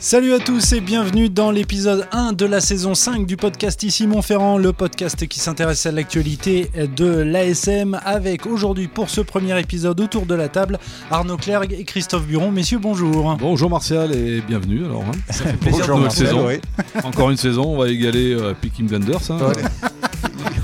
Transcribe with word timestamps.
Salut 0.00 0.32
à 0.32 0.38
tous 0.38 0.72
et 0.72 0.80
bienvenue 0.80 1.28
dans 1.28 1.50
l'épisode 1.50 2.06
1 2.12 2.32
de 2.32 2.46
la 2.46 2.60
saison 2.60 2.94
5 2.94 3.26
du 3.26 3.36
podcast 3.36 3.82
Ici 3.82 4.06
Montferrand, 4.06 4.56
le 4.56 4.72
podcast 4.72 5.26
qui 5.26 5.40
s'intéresse 5.40 5.84
à 5.86 5.92
l'actualité 5.92 6.70
de 6.96 7.06
l'ASM 7.06 7.98
avec 8.04 8.46
aujourd'hui 8.46 8.86
pour 8.86 9.10
ce 9.10 9.20
premier 9.20 9.58
épisode 9.58 10.00
autour 10.00 10.24
de 10.24 10.36
la 10.36 10.48
table 10.48 10.78
Arnaud 11.10 11.36
Clergue 11.36 11.74
et 11.76 11.84
Christophe 11.84 12.26
Buron. 12.26 12.52
Messieurs, 12.52 12.78
bonjour. 12.78 13.36
Bonjour 13.40 13.68
Martial 13.68 14.12
et 14.12 14.40
bienvenue 14.40 14.84
alors. 14.84 15.02
hein. 15.02 15.18
Ça 15.30 15.44
fait 15.44 15.56
plaisir 15.56 15.80
Bonjour 15.80 15.98
Martial, 15.98 16.34
oui. 16.46 16.60
Encore 17.02 17.30
une 17.30 17.36
saison, 17.36 17.64
on 17.74 17.78
va 17.78 17.88
égaler 17.88 18.34
euh, 18.34 18.54
hein. 18.54 19.38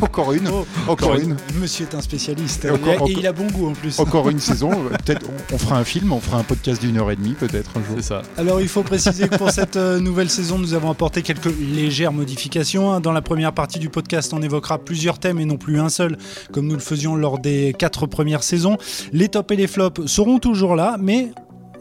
Encore 0.05 0.33
une, 0.33 0.49
Oh, 0.49 0.67
encore 0.89 1.15
une, 1.17 1.37
Monsieur 1.61 1.87
est 1.91 1.95
un 1.97 2.01
spécialiste 2.01 2.65
Et 2.67 2.71
encore- 2.71 3.09
et 3.09 3.13
il 3.13 3.27
a 3.27 3.33
bon 3.33 3.47
goût 3.47 3.69
en 3.69 3.73
plus. 3.73 3.99
encore 3.99 4.29
une 4.29 4.39
saison. 4.51 4.71
Peut-être 5.05 5.27
on, 5.51 5.55
on 5.55 5.59
fera 5.59 5.79
un 5.79 5.85
film, 5.85 6.13
on 6.13 6.21
fera 6.21 6.39
un 6.39 6.43
podcast 6.43 6.81
d'une 6.81 6.99
heure 6.99 7.11
et 7.11 7.17
demie 7.17 7.33
peut-être 7.33 7.71
un 7.77 7.81
jour. 7.85 7.97
C'est 7.97 8.03
ça. 8.03 8.23
Alors 8.37 8.61
il 8.61 8.69
faut 8.69 8.83
préciser 8.83 9.29
que 9.29 9.37
pour 9.37 9.51
cette 9.51 9.77
euh, 9.77 9.99
nouvelle 10.01 10.31
saison, 10.31 10.59
nous 10.59 10.75
avons 10.75 10.91
apporté 10.91 11.23
quelques 11.23 11.49
légères 11.59 12.13
modifications. 12.13 12.93
hein. 12.93 13.01
Dans 13.01 13.13
la 13.13 13.23
première 13.23 13.53
partie 13.53 13.79
du 13.79 13.89
podcast, 13.89 14.33
on 14.35 14.43
évoquera 14.43 14.79
plusieurs 14.79 15.19
thèmes 15.19 15.41
et 15.41 15.45
non 15.45 15.57
plus 15.57 15.81
un 15.81 15.89
seul, 15.89 16.17
comme 16.53 16.67
nous 16.67 16.75
le 16.75 16.81
faisions 16.81 17.17
lors 17.17 17.39
des 17.39 17.75
quatre 17.79 18.07
premières 18.07 18.43
saisons. 18.43 18.77
Les 19.13 19.29
tops 19.29 19.53
et 19.53 19.57
les 19.57 19.67
flops 19.67 20.07
seront 20.07 20.39
toujours 20.39 20.77
là, 20.77 20.97
mais 21.01 21.31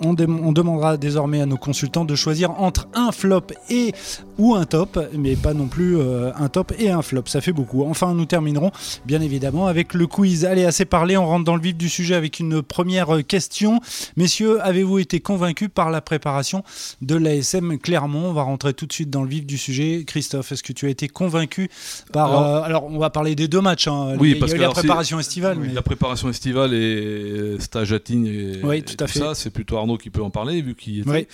on, 0.03 0.13
demandera 0.53 0.97
désormais 0.97 1.41
à 1.41 1.45
nos 1.45 1.57
consultants 1.57 2.05
de 2.05 2.15
choisir 2.15 2.51
entre 2.61 2.87
un 2.93 3.11
flop 3.11 3.47
et 3.69 3.93
ou 4.37 4.55
un 4.55 4.65
top, 4.65 4.99
mais 5.17 5.35
pas 5.35 5.53
non 5.53 5.67
plus 5.67 5.97
euh, 5.97 6.31
un 6.35 6.49
top 6.49 6.73
et 6.79 6.89
un 6.89 7.01
flop, 7.01 7.23
ça 7.27 7.39
fait 7.41 7.51
beaucoup. 7.53 7.83
Enfin, 7.83 8.13
nous 8.13 8.25
terminerons 8.25 8.71
bien 9.05 9.21
évidemment 9.21 9.67
avec 9.67 9.93
le 9.93 10.07
quiz. 10.07 10.45
Allez, 10.45 10.65
assez 10.65 10.85
parlé, 10.85 11.15
on 11.17 11.25
rentre 11.25 11.45
dans 11.45 11.55
le 11.55 11.61
vif 11.61 11.75
du 11.75 11.87
sujet 11.89 12.15
avec 12.15 12.39
une 12.39 12.61
première 12.63 13.15
euh, 13.15 13.21
question. 13.21 13.79
Messieurs, 14.17 14.59
avez-vous 14.61 14.99
été 14.99 15.19
convaincus 15.19 15.69
par 15.73 15.91
la 15.91 16.01
préparation 16.01 16.63
de 17.01 17.15
l'ASM 17.15 17.77
Clermont? 17.77 18.29
On 18.29 18.33
va 18.33 18.41
rentrer 18.43 18.73
tout 18.73 18.85
de 18.87 18.93
suite 18.93 19.09
dans 19.09 19.21
le 19.23 19.29
vif 19.29 19.45
du 19.45 19.57
sujet. 19.57 20.03
Christophe, 20.05 20.51
est-ce 20.51 20.63
que 20.63 20.73
tu 20.73 20.87
as 20.87 20.89
été 20.89 21.07
convaincu 21.07 21.69
par... 22.11 22.29
Alors- 22.31 22.43
euh, 22.43 22.61
alors, 22.63 22.85
on 22.85 22.97
va 22.97 23.09
parler 23.09 23.35
des 23.35 23.47
deux 23.47 23.61
matchs. 23.61 23.87
hein. 23.87 24.15
Oui, 24.19 24.29
Il 24.31 24.33
y 24.33 24.37
a 24.37 24.39
parce 24.39 24.51
eu 24.53 24.55
que 24.55 24.61
la 24.61 24.69
préparation 24.69 25.19
estivale. 25.19 25.57
mais- 25.59 25.73
La 25.73 25.81
préparation 25.81 26.29
estivale 26.29 26.73
et 26.73 27.55
stage 27.59 27.93
à 27.93 27.99
Tignes 27.99 28.25
et, 28.27 28.59
Oui, 28.63 28.77
et 28.77 28.81
tout 28.81 29.01
à 29.03 29.07
fait. 29.07 29.19
ça, 29.19 29.35
c'est 29.35 29.49
plutôt 29.51 29.77
Arnaud 29.77 29.92
qui 29.97 30.09
peut 30.09 30.21
en 30.21 30.29
parler 30.29 30.61
vu 30.61 30.75
qu'il 30.75 30.99
était. 30.99 31.09
Oui. 31.09 31.27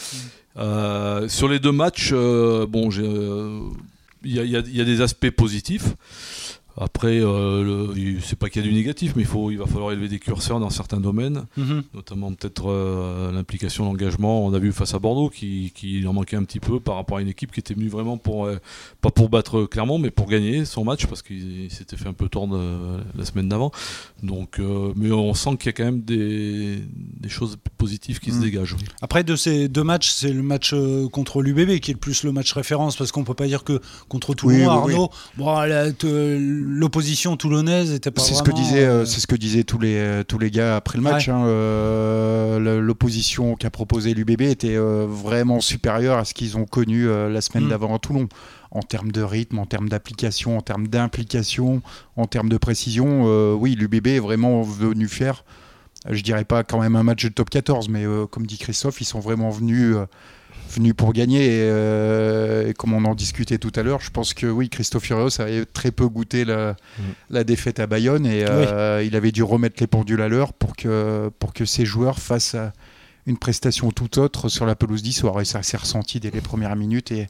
Euh, 0.58 1.28
sur 1.30 1.48
les 1.48 1.60
deux 1.60 1.72
matchs, 1.72 2.10
euh, 2.12 2.66
bon, 2.66 2.90
euh, 2.98 3.62
y, 4.24 4.40
y 4.40 4.42
il 4.42 4.76
y 4.76 4.82
a 4.82 4.86
des 4.86 5.02
aspects 5.02 5.30
positifs. 5.30 5.96
Après, 6.78 7.20
euh, 7.20 7.88
c'est 8.22 8.38
pas 8.38 8.50
qu'il 8.50 8.64
y 8.64 8.66
a 8.66 8.70
du 8.70 8.74
négatif, 8.74 9.14
mais 9.16 9.24
il, 9.24 9.28
faut, 9.28 9.52
il 9.52 9.58
va 9.58 9.66
falloir 9.66 9.92
élever 9.92 10.08
des 10.08 10.20
curseurs 10.20 10.60
dans 10.62 10.70
certains 10.70 11.00
domaines. 11.00 11.44
Mhm. 11.58 11.84
notamment 11.94 12.32
peut-être 12.34 12.70
euh, 12.70 13.32
l'implication, 13.34 13.86
l'engagement. 13.86 14.46
On 14.46 14.54
a 14.54 14.60
vu 14.60 14.72
face 14.72 14.94
à 14.94 15.00
Bordeaux 15.00 15.30
qui, 15.30 15.72
qui 15.76 16.06
en 16.08 16.14
manquait 16.14 16.38
un 16.38 16.44
petit 16.44 16.60
peu 16.62 16.80
par 16.80 16.96
rapport 16.96 17.18
à 17.18 17.22
une 17.22 17.28
équipe 17.28 17.52
qui 17.52 17.60
était 17.60 17.74
venue 17.74 17.90
vraiment 17.90 18.18
pour 18.18 18.46
euh, 18.46 18.58
pas 19.02 19.10
pour 19.12 19.30
battre 19.30 19.66
Clermont, 19.66 19.98
mais 20.00 20.10
pour 20.12 20.28
gagner 20.28 20.64
son 20.64 20.86
match 20.86 21.06
parce 21.08 21.22
qu'il 21.22 21.64
il 21.64 21.72
s'était 21.72 21.98
fait 21.98 22.08
un 22.08 22.14
peu 22.14 22.30
tordre 22.30 22.56
euh, 22.58 23.00
la 23.18 23.26
semaine 23.26 23.50
d'avant. 23.50 23.72
Donc, 24.24 24.60
euh, 24.60 24.94
mais 24.96 25.12
on 25.12 25.34
sent 25.34 25.58
qu'il 25.58 25.66
y 25.68 25.70
a 25.70 25.74
quand 25.74 25.84
même 25.86 26.02
des, 26.02 26.80
des 27.20 27.30
choses 27.30 27.58
positives 27.78 28.20
qui 28.20 28.32
se 28.32 28.38
Mm. 28.38 28.42
dégagent. 28.42 28.76
Après, 29.02 29.24
de 29.26 29.36
ces 29.36 29.68
deux 29.68 29.84
matchs, 29.84 30.12
c'est 30.12 30.32
le 30.32 30.44
match 30.44 30.72
euh, 30.74 31.10
contre 31.10 31.42
l'UBB 31.42 31.80
qui 31.80 31.92
est 31.92 31.96
le 31.96 32.00
plus 32.00 32.24
le 32.24 32.32
match 32.32 32.54
référence 32.54 32.96
parce 32.96 33.12
qu'on 33.12 33.24
peut 33.26 33.34
pas 33.34 33.48
dire 33.48 33.64
que 33.66 33.82
contre 34.08 34.34
Toulon, 34.34 34.54
Oui, 34.56 34.62
oui, 34.62 34.66
Arnaud, 34.66 35.10
bon, 35.38 35.60
la- 35.62 35.92
te- 35.92 36.59
l'opposition 36.60 37.38
toulonnaise 37.38 37.92
était 37.94 38.12
pas 38.12 38.22
C'est 38.22 38.34
ce 38.34 38.44
que 38.44 38.52
disaient, 38.52 38.86
euh, 38.86 39.02
euh, 39.02 39.06
c'est 39.06 39.20
ce 39.20 39.28
que 39.28 39.36
disaient 39.36 39.64
tous 39.64 39.80
les 39.80 39.96
euh, 39.98 40.24
tous 40.24 40.38
les 40.40 40.52
gars 40.52 40.76
après 40.76 40.98
le 40.98 41.04
match. 41.04 41.28
Ouais. 41.28 41.34
hein, 41.34 41.46
euh, 41.46 42.80
L'opposition 42.82 43.56
qu'a 43.56 43.70
proposé 43.70 44.14
l'UBB 44.14 44.42
était 44.42 44.78
vraiment 44.78 45.62
supérieure 45.62 46.18
à 46.18 46.26
ce 46.26 46.34
qu'ils 46.34 46.58
ont 46.58 46.66
connu 46.66 47.08
la 47.08 47.42
semaine 47.42 47.66
Mm. 47.66 47.70
d'avant 47.70 47.96
à 47.96 48.00
Toulon. 48.00 48.28
En 48.72 48.82
termes 48.82 49.12
de 49.12 49.22
rythme, 49.22 49.58
en 49.60 49.66
termes 49.66 49.90
d'application, 49.90 50.58
en 50.58 50.62
termes 50.62 50.88
d'implication, 50.88 51.82
en 52.16 52.26
termes 52.28 52.50
de 52.50 52.58
précision, 52.58 53.54
oui, 53.56 53.76
l'UBB 53.76 54.08
est 54.08 54.20
vraiment 54.20 54.62
venu 54.62 55.08
faire, 55.08 55.44
je 56.10 56.22
dirais 56.24 56.46
pas 56.46 56.64
quand 56.64 56.80
même 56.82 56.96
un 56.96 57.04
match 57.04 57.24
de 57.24 57.30
top 57.30 57.50
14, 57.50 57.90
mais 57.90 58.06
euh, 58.06 58.26
comme 58.26 58.46
dit 58.46 58.58
Christophe, 58.58 59.02
ils 59.02 59.06
sont 59.06 59.20
vraiment 59.20 59.50
venus, 59.50 59.96
euh, 59.96 60.06
venus 60.72 60.94
pour 60.96 61.14
gagner. 61.14 61.46
Et, 61.46 61.62
euh, 61.64 62.70
et 62.70 62.74
comme 62.74 62.94
on 62.94 63.06
en 63.06 63.16
discutait 63.16 63.58
tout 63.58 63.72
à 63.76 63.84
l'heure, 63.84 64.02
je 64.02 64.10
pense 64.12 64.34
que 64.34 64.48
oui, 64.48 64.70
Christophe 64.70 65.04
Furios 65.04 65.40
avait 65.42 65.66
très 65.66 65.92
peu 65.92 66.08
goûté 66.08 66.46
la, 66.46 66.76
la 67.30 67.44
défaite 67.44 67.80
à 67.80 67.88
Bayonne 67.88 68.26
et 68.26 68.46
il 69.06 69.16
avait 69.16 69.32
dû 69.32 69.44
remettre 69.44 69.76
les 69.80 69.88
pendules 69.88 70.22
à 70.22 70.28
l'heure 70.28 70.54
pour 70.54 70.76
que, 70.76 71.30
pour 71.40 71.54
que 71.54 71.66
ses 71.66 71.86
joueurs 71.86 72.20
fassent 72.20 72.56
une 73.26 73.38
prestation 73.38 73.92
tout 73.92 74.18
autre 74.20 74.50
sur 74.50 74.66
la 74.66 74.76
pelouse 74.76 75.04
d'Issoire. 75.04 75.40
Et 75.42 75.46
ça 75.46 75.62
s'est 75.64 75.78
ressenti 75.78 76.20
dès 76.20 76.32
les 76.32 76.42
premières 76.42 76.76
minutes 76.76 77.12
et, 77.12 77.28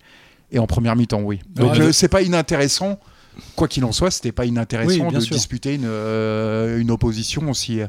et 0.51 0.59
en 0.59 0.67
première 0.67 0.95
mi-temps, 0.95 1.21
oui. 1.21 1.41
Donc 1.49 1.73
Ouais. 1.73 1.91
c'est 1.93 2.07
pas 2.07 2.21
inintéressant. 2.21 2.99
Quoi 3.55 3.67
qu'il 3.67 3.83
en 3.85 3.91
soit, 3.91 4.11
c'était 4.11 4.31
pas 4.31 4.43
Oui, 4.43 4.49
inintéressant 4.49 5.11
de 5.11 5.19
sûr. 5.19 5.35
disputer 5.35 5.75
une, 5.75 5.85
euh, 5.85 6.79
une 6.79 6.91
opposition 6.91 7.49
aussi, 7.49 7.79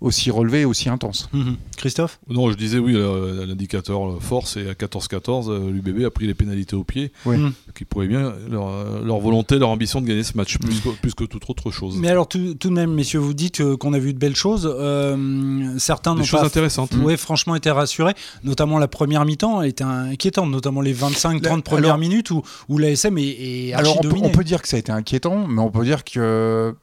aussi 0.00 0.30
relevée, 0.30 0.64
aussi 0.64 0.88
intense. 0.88 1.28
Mhm. 1.32 1.56
Christophe? 1.76 2.18
Non, 2.28 2.50
je 2.50 2.56
disais 2.56 2.78
oui, 2.78 2.94
euh, 2.96 3.46
l'indicateur 3.46 4.08
euh, 4.08 4.18
fort, 4.20 4.46
c'est 4.48 4.68
à 4.68 4.74
14-14, 4.74 5.48
euh, 5.50 5.70
l'UBB 5.70 6.04
a 6.04 6.10
pris 6.10 6.26
les 6.26 6.34
pénalités 6.34 6.76
au 6.76 6.84
pied, 6.84 7.12
Oui. 7.26 7.36
Mhm. 7.36 7.52
qui 7.74 7.84
prouvait 7.84 8.08
bien 8.08 8.32
leur, 8.50 8.68
euh, 8.68 9.04
leur 9.04 9.18
volonté, 9.18 9.58
leur 9.58 9.68
ambition 9.70 10.00
de 10.00 10.06
gagner 10.06 10.22
ce 10.22 10.36
match, 10.36 10.58
plus, 10.58 10.80
que, 10.80 10.88
plus 11.00 11.14
que 11.14 11.24
toute 11.24 11.48
autre 11.48 11.70
chose. 11.70 11.96
Mais 11.98 12.08
alors, 12.08 12.28
tout, 12.28 12.54
tout 12.54 12.68
de 12.68 12.74
même, 12.74 12.92
messieurs, 12.92 13.18
vous 13.20 13.34
dites 13.34 13.60
euh, 13.60 13.76
qu'on 13.76 13.92
a 13.92 13.98
vu 13.98 14.12
de 14.14 14.18
belles 14.18 14.36
choses. 14.36 14.68
Euh, 14.72 15.74
certains 15.78 16.14
Des 16.14 16.20
n'ont 16.20 16.24
choses 16.24 16.40
pas 16.40 16.46
intéressantes. 16.46 16.94
ouais, 16.96 17.16
franchement 17.16 17.54
été 17.54 17.70
rassurés, 17.70 18.14
notamment 18.44 18.78
la 18.78 18.88
première 18.88 19.24
mi-temps 19.24 19.62
elle 19.62 19.68
était 19.70 19.84
inquiétante, 19.84 20.50
notamment 20.50 20.80
les 20.80 20.94
25-30 20.94 21.42
La- 21.56 21.62
premières 21.62 21.84
alors- 21.86 21.98
minutes 21.98 22.30
où, 22.30 22.42
où 22.68 22.78
l'ASM 22.78 23.18
est, 23.18 23.22
est 23.68 23.72
archi 23.72 23.84
Alors 23.84 23.98
on 23.98 24.08
peut, 24.08 24.16
on 24.22 24.28
peut 24.30 24.44
dire 24.44 24.62
que 24.62 24.68
ça 24.68 24.76
a 24.76 24.80
été 24.82 24.92
inquiétant, 24.92 25.46
mais 25.46 25.60
on 25.60 25.70
peut 25.70 25.84
dire 25.84 26.04
que 26.04 26.74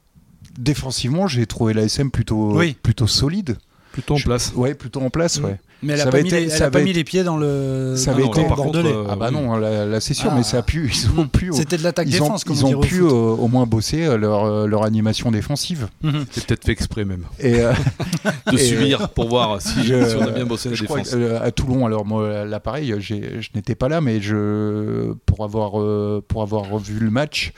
défensivement, 0.58 1.28
j'ai 1.28 1.46
trouvé 1.46 1.74
l'ASM 1.74 2.10
plutôt, 2.12 2.58
Oui. 2.58 2.76
plutôt 2.82 3.08
solide. 3.08 3.58
Plutôt 3.92 4.16
en 4.16 4.18
Je- 4.18 4.26
place. 4.26 4.54
Ouais, 4.56 4.74
plutôt 4.74 5.02
en 5.02 5.10
place, 5.10 5.40
Mm. 5.40 5.46
ouais. 5.46 5.60
Mais 5.82 5.94
elle 5.94 6.00
ça 6.00 6.08
a 6.08 6.12
pas, 6.12 6.22
mis, 6.22 6.28
été- 6.28 6.46
les, 6.46 6.52
elle 6.52 6.64
a 6.64 6.72
pas 6.72 6.82
mis 6.82 6.92
les 6.94 7.04
pieds 7.06 7.24
dans 7.24 7.38
le, 7.38 7.96
Ça 7.96 8.12
avait 8.12 8.26
été- 8.26 8.44
bordelais. 8.46 8.84
contre, 8.84 8.98
euh, 9.00 9.08
Ah 9.10 9.16
bah 9.16 9.30
oui. 9.30 9.36
non, 9.36 9.56
là, 9.56 9.86
là, 9.86 10.00
c'est 10.02 10.14
sûr, 10.14 10.30
Ah. 10.32 10.36
mais 10.36 10.44
ça 10.44 10.58
a 10.58 10.62
pu, 10.62 10.92
ils 10.94 11.20
ont 11.20 11.28
pu, 11.28 11.52
C'était 11.54 11.78
de 11.78 11.84
l'attaque 11.84 12.10
défense, 12.10 12.44
comme 12.44 12.56
ils 12.58 12.66
on 12.66 12.74
ont 12.74 12.78
au 12.78 12.82
pu 12.82 13.00
euh, 13.02 13.08
au 13.10 13.48
moins 13.48 13.66
bosser 13.66 14.04
euh, 14.06 14.18
leur, 14.18 14.44
euh, 14.46 14.68
leur 14.68 14.84
animation 14.84 15.32
défensive. 15.32 15.88
Mhm. 16.04 16.26
C'est 16.32 16.46
peut-être 16.46 16.66
fait 16.66 16.72
exprès 16.74 17.06
même. 17.06 17.24
Et 17.40 17.62
euh, 17.62 17.72
De 18.52 18.56
Et, 18.58 18.58
subir 18.58 19.10
pour 19.10 19.30
voir 19.30 19.62
si, 19.62 19.84
je- 19.86 20.10
si 20.10 20.16
on 20.16 20.22
a 20.24 20.32
bien 20.32 20.46
bossé 20.46 20.70
la 20.70 20.76
défense. 20.76 21.12
que, 21.12 21.16
euh, 21.16 21.42
à 21.42 21.52
Toulon, 21.52 21.86
alors 21.86 22.06
moi, 22.06 22.44
là 22.46 22.60
pareil, 22.60 22.94
je 23.00 23.16
n'étais 23.56 23.76
pas 23.76 23.88
là, 23.88 24.02
mais 24.02 24.20
je, 24.22 25.14
pour 25.26 25.44
avoir 25.46 25.80
euh, 25.80 26.24
pour 26.28 26.42
avoir 26.42 26.68
revu 26.70 27.00
le 27.00 27.10
match, 27.10 27.54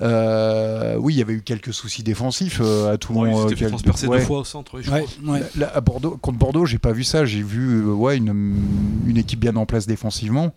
euh, 0.00 0.96
oui, 0.98 1.14
il 1.14 1.18
y 1.18 1.22
avait 1.22 1.34
eu 1.34 1.42
quelques 1.42 1.72
soucis 1.74 2.02
défensifs 2.02 2.60
euh, 2.62 2.92
à 2.92 2.98
Toulon. 2.98 3.46
Euh, 3.46 3.50
quel- 3.56 3.68
transpercer 3.68 4.06
ouais. 4.06 4.18
deux 4.18 4.24
fois 4.24 4.38
au 4.40 4.44
centre. 4.44 4.72
oui, 4.76 4.82
je 4.84 4.90
Ouais, 4.90 5.04
crois. 5.22 5.34
ouais. 5.34 5.42
Là, 5.56 5.70
à 5.74 5.80
Bordeaux, 5.80 6.16
contre 6.20 6.38
Bordeaux, 6.38 6.66
j'ai 6.66 6.78
pas 6.78 6.92
vu 6.92 7.04
ça. 7.04 7.24
J'ai 7.24 7.42
vu 7.42 7.57
euh, 7.60 7.92
ouais, 7.92 8.16
une, 8.16 8.56
une 9.06 9.16
équipe 9.16 9.40
bien 9.40 9.56
en 9.56 9.66
place 9.66 9.86
défensivement. 9.86 10.52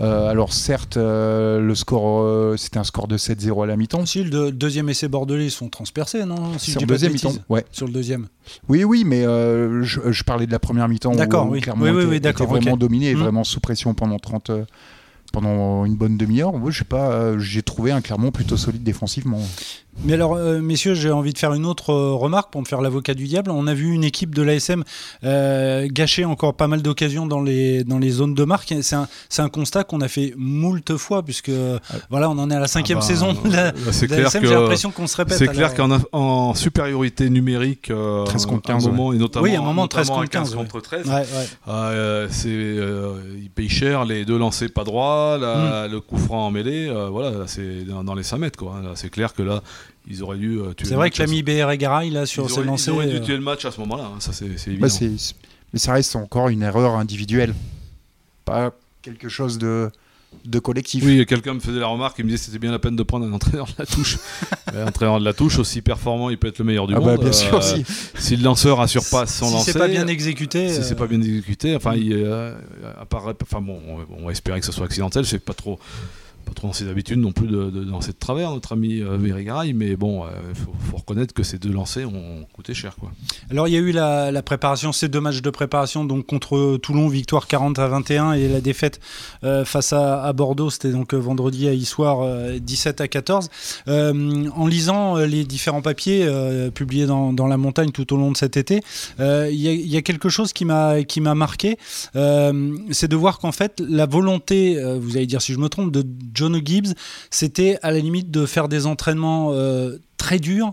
Euh, 0.00 0.28
alors 0.30 0.52
certes, 0.52 0.96
euh, 0.96 1.60
le 1.60 1.74
score, 1.74 2.22
euh, 2.22 2.56
c'était 2.56 2.78
un 2.78 2.84
score 2.84 3.06
de 3.06 3.16
7-0 3.18 3.62
à 3.62 3.66
la 3.66 3.76
mi-temps. 3.76 4.04
Si, 4.06 4.24
le 4.24 4.30
deux- 4.30 4.50
deuxième 4.50 4.88
essai 4.88 5.06
bordelais, 5.06 5.44
ils 5.44 5.50
sont 5.50 5.68
transpercés, 5.68 6.24
non 6.24 6.58
si 6.58 6.72
Sur 6.72 6.80
le 6.80 6.86
deuxième 6.86 7.12
mi-temps, 7.12 7.34
ouais. 7.50 7.64
Sur 7.70 7.86
le 7.86 7.92
deuxième. 7.92 8.26
Oui, 8.68 8.84
oui, 8.84 9.04
mais 9.06 9.22
je, 9.22 10.00
je 10.10 10.24
parlais 10.24 10.46
de 10.46 10.50
la 10.50 10.58
première 10.58 10.88
mi-temps. 10.88 11.12
où, 11.12 11.16
D'accord, 11.16 11.46
où 11.46 11.52
oui. 11.52 11.60
Clermont 11.60 11.84
Oui, 11.84 12.04
oui, 12.08 12.16
était 12.16 12.32
vraiment 12.32 12.76
dominé 12.76 13.10
et 13.10 13.14
Mhm. 13.14 13.20
vraiment 13.20 13.44
sous 13.44 13.60
pression 13.60 13.92
pendant 13.94 14.18
30, 14.18 14.50
euh, 14.50 14.64
pendant 15.32 15.84
une 15.84 15.94
bonne 15.94 16.16
demi-heure. 16.16 16.52
Sais 16.72 16.84
pas, 16.84 17.38
j'ai 17.38 17.62
trouvé 17.62 17.92
un 17.92 18.00
Clermont 18.00 18.32
plutôt 18.32 18.56
solide 18.56 18.82
défensivement. 18.82 19.40
Mais 20.04 20.14
alors, 20.14 20.34
euh, 20.34 20.60
messieurs, 20.60 20.94
j'ai 20.94 21.10
envie 21.10 21.32
de 21.34 21.38
faire 21.38 21.52
une 21.52 21.66
autre 21.66 21.90
euh, 21.90 22.12
remarque 22.14 22.50
pour 22.50 22.60
me 22.62 22.66
faire 22.66 22.80
l'avocat 22.80 23.12
du 23.14 23.26
diable. 23.26 23.50
On 23.50 23.66
a 23.66 23.74
vu 23.74 23.92
une 23.92 24.04
équipe 24.04 24.34
de 24.34 24.40
l'ASM 24.42 24.84
euh, 25.22 25.86
gâcher 25.90 26.24
encore 26.24 26.54
pas 26.54 26.66
mal 26.66 26.80
d'occasions 26.82 27.26
dans 27.26 27.42
les, 27.42 27.84
dans 27.84 27.98
les 27.98 28.10
zones 28.10 28.34
de 28.34 28.44
marque. 28.44 28.74
C'est 28.80 28.96
un, 28.96 29.06
c'est 29.28 29.42
un 29.42 29.48
constat 29.50 29.84
qu'on 29.84 30.00
a 30.00 30.08
fait 30.08 30.32
moult 30.36 30.96
fois, 30.96 31.22
puisque 31.22 31.50
voilà, 32.10 32.30
on 32.30 32.38
en 32.38 32.50
est 32.50 32.54
à 32.54 32.60
la 32.60 32.68
cinquième 32.68 32.98
Ah 32.98 33.00
bah, 33.02 33.06
saison 33.06 33.32
de 33.34 33.52
la- 33.52 33.72
clair 33.72 34.22
l'ASM. 34.22 34.44
J'ai 34.44 34.54
l'impression 34.54 34.90
qu'on 34.90 35.06
se 35.06 35.16
répète. 35.16 35.36
C'est 35.36 35.48
clair 35.48 35.74
qu'en 35.74 35.98
en 36.12 36.54
supériorité 36.54 37.28
numérique, 37.30 37.90
euh, 37.90 38.24
13 38.24 38.46
contre 38.46 38.70
à 38.70 38.72
un 38.72 38.76
15, 38.78 38.86
moment, 38.88 39.12
et 39.12 39.18
notamment, 39.18 39.44
Oui, 39.44 39.54
à 39.54 39.60
un 39.60 39.62
moment, 39.62 39.86
13 39.88 40.08
notamment 40.08 40.20
à 40.22 40.26
contre 40.26 40.30
15, 40.32 40.54
contre 40.54 40.80
13, 40.80 41.06
Ouais, 41.06 41.12
ouais. 41.14 41.46
ah, 41.66 41.88
euh, 41.90 42.28
c'est, 42.30 42.48
euh, 42.48 43.20
ils 43.40 43.50
payent 43.50 43.68
cher, 43.68 44.04
les 44.04 44.24
deux 44.24 44.38
lancers 44.38 44.70
pas 44.74 44.84
droits, 44.84 45.36
la- 45.38 45.86
le 45.86 46.00
coup 46.00 46.16
franc 46.16 46.46
en 46.46 46.50
mêlée, 46.50 46.88
euh, 46.88 47.08
voilà, 47.10 47.30
là, 47.30 47.44
c'est 47.46 47.84
dans, 47.84 48.02
dans 48.02 48.14
les 48.14 48.22
5 48.22 48.38
mètres. 48.38 48.58
Quoi, 48.58 48.80
c'est 48.94 49.10
clair 49.10 49.34
que 49.34 49.42
là, 49.42 49.62
ils 50.08 50.22
auraient 50.22 50.38
dû 50.38 50.58
euh, 50.58 50.72
tuer 50.74 50.88
C'est 50.88 50.94
vrai 50.94 51.10
que 51.10 51.18
l'ami 51.22 51.42
BR 51.42 51.70
et 51.70 51.78
Garay, 51.78 52.10
là, 52.10 52.26
ce- 52.26 52.32
sur 52.32 52.48
ses 52.50 52.58
auraient, 52.58 52.66
ils 52.76 52.90
auraient 52.90 53.06
dû 53.08 53.16
euh, 53.16 53.20
tuer 53.20 53.36
le 53.36 53.42
match 53.42 53.64
à 53.64 53.70
ce 53.70 53.80
moment-là, 53.80 54.04
hein, 54.14 54.20
ça 54.20 54.32
c'est, 54.32 54.46
évident. 54.46 54.86
Bah, 54.86 55.06
mais 55.72 55.78
ça 55.78 55.92
reste 55.94 56.16
encore 56.16 56.48
une 56.48 56.62
erreur 56.62 56.96
individuelle. 56.96 57.54
Pas 58.44 58.72
quelque 59.02 59.28
chose 59.28 59.58
de, 59.58 59.90
de 60.44 60.58
collectif. 60.58 61.02
Oui, 61.04 61.24
quelqu'un 61.26 61.54
me 61.54 61.60
faisait 61.60 61.78
la 61.80 61.86
remarque, 61.86 62.16
il 62.18 62.24
me 62.24 62.30
disait 62.30 62.38
que 62.40 62.44
c'était 62.46 62.58
bien 62.58 62.70
la 62.72 62.78
peine 62.78 62.96
de 62.96 63.02
prendre 63.02 63.24
un 63.26 63.32
entraîneur 63.32 63.66
de 63.66 63.72
la 63.78 63.86
touche. 63.86 64.18
un 64.74 64.86
entraîneur 64.86 65.18
de 65.20 65.24
la 65.24 65.32
touche, 65.32 65.58
aussi 65.58 65.80
performant, 65.80 66.28
il 66.30 66.36
peut 66.38 66.48
être 66.48 66.58
le 66.58 66.64
meilleur 66.66 66.86
du 66.86 66.94
Ah 66.94 67.00
monde. 67.00 67.06
bah, 67.16 67.16
bien 67.16 67.32
sûr, 67.32 67.54
Euh, 67.56 67.60
si. 67.60 67.84
Si 68.18 68.36
le 68.36 68.42
lanceur 68.44 68.80
assure 68.80 69.04
pas 69.10 69.26
son 69.26 69.46
si 69.46 69.52
lancer, 69.52 69.72
c'est 69.72 69.78
pas 69.78 69.88
bien 69.88 70.06
exécuté. 70.08 70.68
si 70.68 70.80
euh, 70.80 70.82
c'est 70.82 70.94
pas 70.96 71.06
bien 71.06 71.20
exécuté, 71.22 71.74
enfin, 71.76 71.94
il, 71.94 72.12
euh, 72.12 72.54
apparaît- 73.00 73.34
enfin 73.42 73.60
bon, 73.60 73.80
on, 73.88 74.22
on 74.22 74.26
va 74.26 74.32
espérer 74.32 74.60
que 74.60 74.66
ce 74.66 74.72
soit 74.72 74.84
accidentel, 74.86 75.24
c'est 75.24 75.38
pas 75.38 75.54
trop. 75.54 75.78
Pas 76.44 76.52
trop 76.54 76.68
dans 76.68 76.72
ses 76.72 76.88
habitudes 76.88 77.18
non 77.18 77.32
plus 77.32 77.46
de, 77.46 77.70
de 77.70 77.90
lancer 77.90 78.12
de 78.12 78.18
travers, 78.18 78.50
notre 78.50 78.72
ami 78.72 79.00
euh, 79.00 79.18
mais 79.74 79.96
bon, 79.96 80.24
il 80.48 80.54
faut, 80.54 80.72
faut 80.90 80.96
reconnaître 80.96 81.32
que 81.34 81.42
ces 81.42 81.58
deux 81.58 81.72
lancers 81.72 82.12
ont 82.12 82.44
coûté 82.52 82.74
cher. 82.74 82.96
Quoi. 82.96 83.10
Alors 83.50 83.68
il 83.68 83.74
y 83.74 83.76
a 83.76 83.80
eu 83.80 83.92
la, 83.92 84.42
préparation, 84.42 84.92
ces 84.92 85.08
deux 85.08 85.20
matchs 85.20 85.42
de 85.42 85.50
préparation, 85.50 86.04
donc 86.04 86.26
contre 86.26 86.76
Toulon, 86.76 87.08
victoire 87.08 87.46
40 87.46 87.78
à 87.78 87.88
21 87.88 88.32
et 88.32 88.48
la 88.48 88.60
défaite 88.60 89.00
euh, 89.44 89.64
face 89.64 89.92
à, 89.92 90.32
Bordeaux, 90.32 90.70
c'était 90.70 90.90
donc 90.90 91.14
euh, 91.14 91.18
vendredi 91.18 91.68
à 91.68 91.72
Issoire 91.72 92.20
euh, 92.22 92.58
17 92.58 93.00
à 93.00 93.08
14. 93.08 93.50
Euh, 93.88 94.48
en 94.54 94.66
lisant 94.66 95.16
euh, 95.16 95.26
les 95.26 95.44
différents 95.44 95.82
papiers 95.82 96.24
euh, 96.24 96.70
publiés 96.70 97.06
dans, 97.06 97.46
la 97.46 97.56
montagne 97.56 97.90
tout 97.90 98.12
au 98.12 98.16
long 98.16 98.30
de 98.30 98.36
cet 98.36 98.56
été, 98.56 98.80
euh, 99.20 99.48
il 99.50 99.58
y, 99.58 99.88
y 99.88 99.96
a 99.96 100.02
quelque 100.02 100.28
chose 100.28 100.52
qui 100.52 100.64
m'a 100.64 101.34
marqué, 101.34 101.78
euh, 102.16 102.76
c'est 102.90 103.08
de 103.08 103.16
voir 103.16 103.38
qu'en 103.38 103.52
fait 103.52 103.80
la 103.80 104.06
volonté, 104.06 104.78
euh, 104.78 104.98
vous 105.00 105.16
allez 105.16 105.26
dire 105.26 105.42
si 105.42 105.52
je 105.52 105.58
me 105.58 105.68
trompe, 105.68 105.92
de 105.92 106.04
John 106.34 106.60
Gibbs, 106.64 106.94
c'était 107.30 107.78
à 107.82 107.90
la 107.90 107.98
limite 107.98 108.30
de 108.30 108.46
faire 108.46 108.68
des 108.68 108.86
entraînements 108.86 109.50
euh, 109.52 109.98
très 110.16 110.38
durs. 110.38 110.72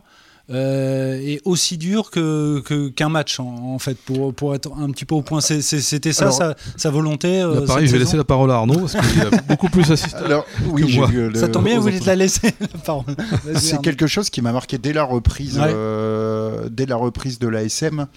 euh, 0.51 1.19
et 1.21 1.39
aussi 1.45 1.77
durs 1.77 2.09
que 2.09 2.59
que- 2.61 2.89
qu'un 2.89 3.09
match 3.09 3.39
en, 3.39 3.45
en 3.75 3.77
fait 3.77 3.95
pour, 3.99 4.33
pour 4.33 4.55
être 4.55 4.71
un 4.75 4.89
petit 4.89 5.05
peu 5.05 5.13
au 5.13 5.21
point 5.21 5.41
c'était 5.41 6.11
ça 6.11 6.23
Alors, 6.23 6.33
sa, 6.35 6.55
sa 6.75 6.89
volonté 6.89 7.39
euh, 7.43 7.59
Là, 7.59 7.61
pareil, 7.67 7.85
je 7.85 7.91
vais 7.91 7.99
saison 7.99 8.05
laisser 8.05 8.17
la 8.17 8.23
parole 8.23 8.49
à 8.49 8.55
Arnaud, 8.55 8.79
parce 8.79 8.95
qu'il 8.95 9.21
a 9.21 9.29
beaucoup 9.47 9.69
plus 9.69 9.91
assisté. 9.91 10.17
Alors, 10.17 10.47
oui, 10.71 10.87
que 10.91 10.95
moi. 10.97 11.05
vu 11.05 11.29
le- 11.29 11.37
ça 11.39 11.49
tombe 11.49 11.65
bien 11.65 11.75
vous 11.75 11.83
voulez 11.83 11.99
te 11.99 12.07
la 12.07 12.15
laisser 12.15 12.51
la 12.61 12.79
parole 12.83 13.15
C'est 13.57 13.79
quelque 13.79 14.07
chose 14.07 14.31
qui 14.31 14.41
m'a 14.41 14.51
marqué 14.51 14.79
dès 14.79 14.91
la 14.91 15.03
reprise, 15.03 15.59
Ouais. 15.59 15.67
euh, 15.71 16.67
dès 16.71 16.87
la 16.87 16.95
reprise 16.95 17.37
de 17.37 17.47
l'ASM. 17.47 18.07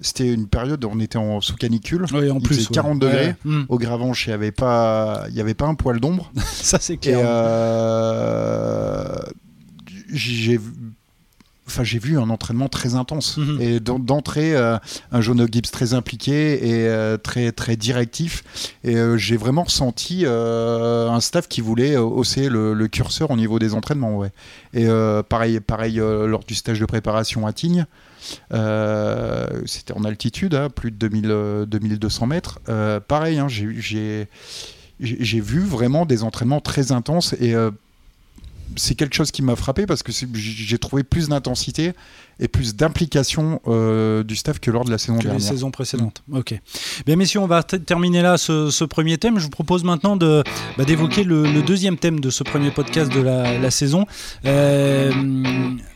C'était 0.00 0.32
une 0.32 0.48
période 0.48 0.84
où 0.84 0.90
on 0.92 0.98
était 0.98 1.18
en 1.18 1.40
sous 1.40 1.56
canicule. 1.56 2.06
Oui, 2.12 2.30
en 2.30 2.36
il 2.38 2.42
plus 2.42 2.56
faisait 2.56 2.68
ouais. 2.68 2.74
40 2.74 2.98
degrés. 2.98 3.26
Ouais. 3.26 3.36
Hmm. 3.44 3.64
Au 3.68 3.78
Gravenche, 3.78 4.26
il 4.26 4.30
n'y 4.30 4.34
avait 4.34 4.52
pas, 4.52 5.24
il 5.28 5.34
y 5.34 5.40
avait 5.40 5.54
pas 5.54 5.66
un 5.66 5.74
poil 5.74 6.00
d'ombre. 6.00 6.32
ça 6.52 6.78
c'est 6.80 6.94
Et 6.94 6.98
clair 6.98 7.20
euh, 7.22 9.16
j'ai 10.12 10.58
Enfin, 11.70 11.84
j'ai 11.84 11.98
vu 12.00 12.18
un 12.18 12.28
entraînement 12.30 12.68
très 12.68 12.94
intense 12.96 13.36
Mhm. 13.36 13.58
et 13.60 13.80
d'en- 13.80 13.98
d'entrée 14.00 14.56
euh, 14.56 14.76
un 15.12 15.20
Jono 15.20 15.46
Gibbs 15.50 15.70
très 15.70 15.94
impliqué 15.94 16.68
et 16.68 16.88
euh, 16.88 17.16
très 17.16 17.52
très 17.52 17.76
directif 17.76 18.42
et 18.84 18.96
euh, 18.96 19.16
j'ai 19.16 19.36
vraiment 19.36 19.62
ressenti 19.62 20.24
un 20.26 21.20
staff 21.20 21.46
qui 21.48 21.60
voulait 21.60 21.96
hausser 21.96 22.48
le, 22.48 22.74
le 22.74 22.88
curseur 22.88 23.30
au 23.30 23.36
niveau 23.36 23.58
des 23.58 23.74
entraînements 23.74 24.16
ouais. 24.18 24.30
et 24.74 24.86
pareil 25.28 25.60
pareil 25.60 25.96
lors 25.96 26.44
du 26.44 26.54
stage 26.54 26.80
de 26.80 26.86
préparation 26.86 27.46
à 27.46 27.52
Tignes 27.52 27.86
c'était 29.66 29.92
en 29.94 30.04
altitude 30.04 30.54
hein, 30.54 30.68
plus 30.70 30.90
de 30.90 30.96
2000, 30.96 31.26
euh, 31.30 31.66
2200 31.66 32.26
mètres 32.26 32.58
pareil 33.08 33.38
hein, 33.38 33.46
j'ai 33.48 34.28
j'ai 35.00 35.40
vu 35.40 35.60
vraiment 35.60 36.04
des 36.04 36.22
entraînements 36.24 36.60
très 36.60 36.92
intenses 36.92 37.34
et 37.40 37.54
c'est 38.76 38.94
quelque 38.94 39.14
chose 39.14 39.30
qui 39.30 39.42
m'a 39.42 39.56
frappé 39.56 39.86
parce 39.86 40.02
que 40.02 40.12
j'ai 40.12 40.78
trouvé 40.78 41.02
plus 41.02 41.28
d'intensité 41.28 41.92
et 42.40 42.48
plus 42.48 42.74
d'implication 42.74 43.60
euh, 43.66 44.22
du 44.22 44.34
staff 44.34 44.58
que 44.60 44.70
lors 44.70 44.84
de 44.84 44.90
la 44.90 44.98
saison 44.98 45.18
que 45.18 45.24
les 45.24 45.28
dernière. 45.30 45.48
saisons 45.48 45.70
précédentes. 45.70 46.22
Ok. 46.32 46.58
Bien, 47.06 47.16
messieurs, 47.16 47.40
on 47.40 47.46
va 47.46 47.62
terminer 47.62 48.22
là 48.22 48.38
ce, 48.38 48.70
ce 48.70 48.84
premier 48.84 49.18
thème. 49.18 49.38
Je 49.38 49.44
vous 49.44 49.50
propose 49.50 49.84
maintenant 49.84 50.16
de 50.16 50.42
bah, 50.78 50.84
d'évoquer 50.84 51.22
le, 51.24 51.44
le 51.50 51.62
deuxième 51.62 51.96
thème 51.98 52.20
de 52.20 52.30
ce 52.30 52.42
premier 52.42 52.70
podcast 52.70 53.12
de 53.12 53.20
la, 53.20 53.58
la 53.58 53.70
saison. 53.70 54.06
Euh, 54.46 55.12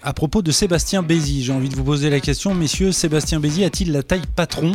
à 0.03 0.13
propos 0.13 0.43
de 0.43 0.51
Sébastien 0.51 1.03
Bézi, 1.03 1.43
j'ai 1.43 1.53
envie 1.53 1.69
de 1.69 1.77
vous 1.77 1.85
poser 1.85 2.11
la 2.11 2.21
question, 2.21 2.55
messieurs, 2.55 2.93
Sébastien 2.93 3.41
Bézi 3.41 3.65
a-t-il 3.65 3.91
la 3.93 4.03
taille 4.03 4.23
patron? 4.37 4.73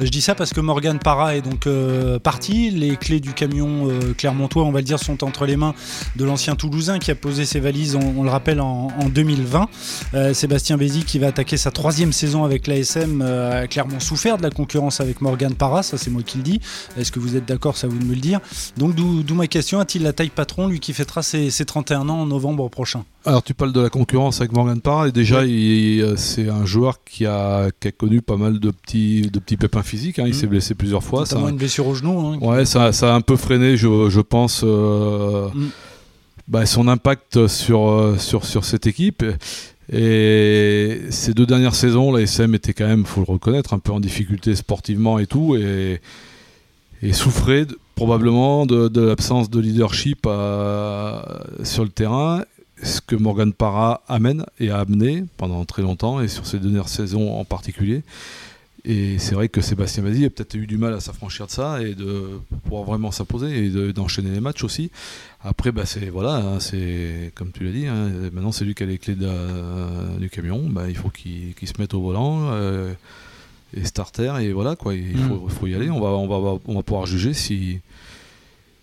Je 0.00 0.08
dis 0.08 0.20
ça 0.20 0.34
parce 0.34 0.52
que 0.52 0.60
Morgan 0.60 0.98
Parra 0.98 1.36
est 1.36 1.42
donc 1.42 1.66
euh, 1.66 2.18
parti. 2.18 2.70
Les 2.70 2.96
clés 2.96 3.20
du 3.20 3.32
camion 3.32 3.88
euh, 3.88 4.12
Clermontois, 4.16 4.64
on 4.64 4.72
va 4.72 4.80
le 4.80 4.84
dire, 4.84 4.98
sont 4.98 5.22
entre 5.24 5.46
les 5.46 5.56
mains 5.56 5.74
de 6.16 6.24
l'ancien 6.24 6.56
Toulousain 6.56 6.98
qui 6.98 7.10
a 7.10 7.14
posé 7.14 7.44
ses 7.44 7.60
valises, 7.60 7.94
on, 7.94 8.14
on 8.18 8.22
le 8.24 8.30
rappelle, 8.30 8.60
en, 8.60 8.88
en 8.98 9.08
2020. 9.08 9.68
Euh, 10.14 10.34
Sébastien 10.34 10.76
Bézi 10.76 11.04
qui 11.12 11.18
va 11.18 11.26
attaquer 11.26 11.58
sa 11.58 11.70
troisième 11.70 12.10
saison 12.10 12.42
avec 12.42 12.66
l'ASM 12.66 13.20
euh, 13.20 13.64
a 13.64 13.66
clairement 13.66 14.00
souffert 14.00 14.38
de 14.38 14.42
la 14.42 14.48
concurrence 14.48 14.98
avec 15.02 15.20
Morgan 15.20 15.52
Parra, 15.54 15.82
ça 15.82 15.98
c'est 15.98 16.08
moi 16.08 16.22
qui 16.22 16.38
le 16.38 16.42
dis. 16.42 16.58
Est-ce 16.96 17.12
que 17.12 17.18
vous 17.20 17.36
êtes 17.36 17.44
d'accord 17.46 17.74
à 17.82 17.86
vous 17.86 17.98
de 17.98 18.04
me 18.04 18.14
le 18.14 18.20
dire? 18.20 18.40
Donc 18.78 18.94
d'où 18.94 19.34
ma 19.34 19.46
question, 19.46 19.78
a-t-il 19.78 20.04
la 20.04 20.14
taille 20.14 20.30
patron, 20.30 20.68
lui 20.68 20.80
qui 20.80 20.94
fêtera 20.94 21.22
ses, 21.22 21.50
ses 21.50 21.66
31 21.66 22.08
ans 22.08 22.20
en 22.22 22.24
novembre 22.26 22.66
prochain? 22.70 23.04
Alors 23.26 23.42
tu 23.42 23.52
parles 23.52 23.74
de 23.74 23.80
la 23.82 23.90
concurrence 23.90 24.40
avec 24.40 24.52
Morgan 24.52 24.80
Parra 24.80 25.08
et 25.08 25.12
déjà 25.12 25.40
euh, 25.42 26.14
c'est 26.16 26.48
un 26.48 26.64
joueur 26.64 27.04
qui 27.04 27.26
a, 27.26 27.68
qui 27.78 27.88
a 27.88 27.92
connu 27.92 28.22
pas 28.22 28.38
mal 28.38 28.58
de 28.58 28.70
petits, 28.70 29.20
de 29.30 29.38
petits 29.38 29.58
pépins 29.58 29.82
physiques. 29.82 30.18
hein. 30.18 30.24
Il 30.26 30.32
Mhm. 30.32 30.40
s'est 30.40 30.46
blessé 30.46 30.74
plusieurs 30.74 31.04
fois. 31.04 31.26
Ça, 31.26 31.38
une 31.40 31.56
blessure 31.58 31.86
au 31.88 31.94
genou. 31.94 32.18
hein. 32.26 32.38
ouais, 32.40 32.64
ça, 32.64 32.90
ça 32.94 33.12
a 33.12 33.14
un 33.14 33.20
peu 33.20 33.36
freiné, 33.36 33.76
je, 33.76 34.08
je 34.08 34.20
pense, 34.22 34.62
euh, 34.64 35.48
Mhm. 35.54 35.68
bah, 36.48 36.64
son 36.64 36.88
impact 36.88 37.48
sur, 37.48 38.14
sur, 38.18 38.46
sur 38.46 38.64
cette 38.64 38.86
équipe. 38.86 39.22
Et 39.92 41.02
ces 41.10 41.34
deux 41.34 41.44
dernières 41.44 41.74
saisons, 41.74 42.12
la 42.12 42.22
SM 42.22 42.54
était 42.54 42.72
quand 42.72 42.86
même, 42.86 43.04
faut 43.04 43.20
le 43.20 43.30
reconnaître, 43.30 43.74
un 43.74 43.78
peu 43.78 43.92
en 43.92 44.00
difficulté 44.00 44.56
sportivement 44.56 45.18
et 45.18 45.26
tout, 45.26 45.54
et, 45.56 46.00
souffrait 47.12 47.66
probablement 47.94 48.64
de, 48.64 49.00
l'absence 49.00 49.50
de 49.50 49.60
leadership 49.60 50.22
sur 50.22 51.84
le 51.84 51.90
terrain, 51.90 52.44
ce 52.82 53.00
que 53.00 53.16
Morgan 53.16 53.52
Parra 53.52 54.02
amène 54.08 54.46
et 54.58 54.70
a 54.70 54.78
amené 54.78 55.24
pendant 55.36 55.64
très 55.66 55.82
longtemps, 55.82 56.20
et 56.20 56.28
sur 56.28 56.46
ces 56.46 56.58
deux 56.58 56.68
dernières 56.68 56.88
saisons 56.88 57.34
en 57.38 57.44
particulier. 57.44 58.02
Et 58.84 59.18
c'est 59.20 59.36
vrai 59.36 59.48
que 59.48 59.60
Sébastien 59.60 60.02
Bazzi 60.02 60.24
a 60.24 60.30
peut-être 60.30 60.54
eu 60.56 60.66
du 60.66 60.76
mal 60.76 60.92
à 60.92 60.98
s'affranchir 60.98 61.46
de 61.46 61.52
ça 61.52 61.80
et 61.82 61.94
de 61.94 62.40
pouvoir 62.64 62.82
vraiment 62.82 63.12
s'imposer 63.12 63.66
et 63.66 63.70
de- 63.70 63.92
d'enchaîner 63.92 64.30
les 64.30 64.40
matchs 64.40 64.64
aussi. 64.64 64.90
Après, 65.44 65.70
bah, 65.70 65.86
c'est 65.86 66.08
voilà, 66.10 66.36
hein, 66.38 66.58
c'est 66.58 67.30
comme 67.36 67.52
tu 67.52 67.62
l'as 67.64 67.70
dit. 67.70 67.86
hein, 67.86 68.10
maintenant, 68.32 68.50
c'est 68.50 68.64
lui 68.64 68.74
qui 68.74 68.82
a 68.82 68.86
les 68.86 68.98
clés 68.98 69.14
de- 69.14 70.18
du 70.18 70.28
camion. 70.30 70.68
Bah, 70.68 70.88
il 70.88 70.96
faut 70.96 71.10
qu'il 71.10 71.54
se 71.64 71.74
mette 71.78 71.94
au 71.94 72.00
volant 72.02 72.48
euh, 72.50 72.92
et 73.76 73.84
starter 73.84 74.34
et 74.40 74.52
voilà 74.52 74.74
quoi. 74.74 74.94
Il 74.94 75.16
Mm. 75.16 75.28
faut, 75.28 75.48
faut 75.48 75.66
y 75.68 75.74
aller. 75.76 75.88
On 75.88 76.00
va, 76.00 76.08
on 76.08 76.26
va, 76.26 76.58
on 76.66 76.74
va 76.74 76.82
pouvoir 76.82 77.06
juger 77.06 77.34
si 77.34 77.78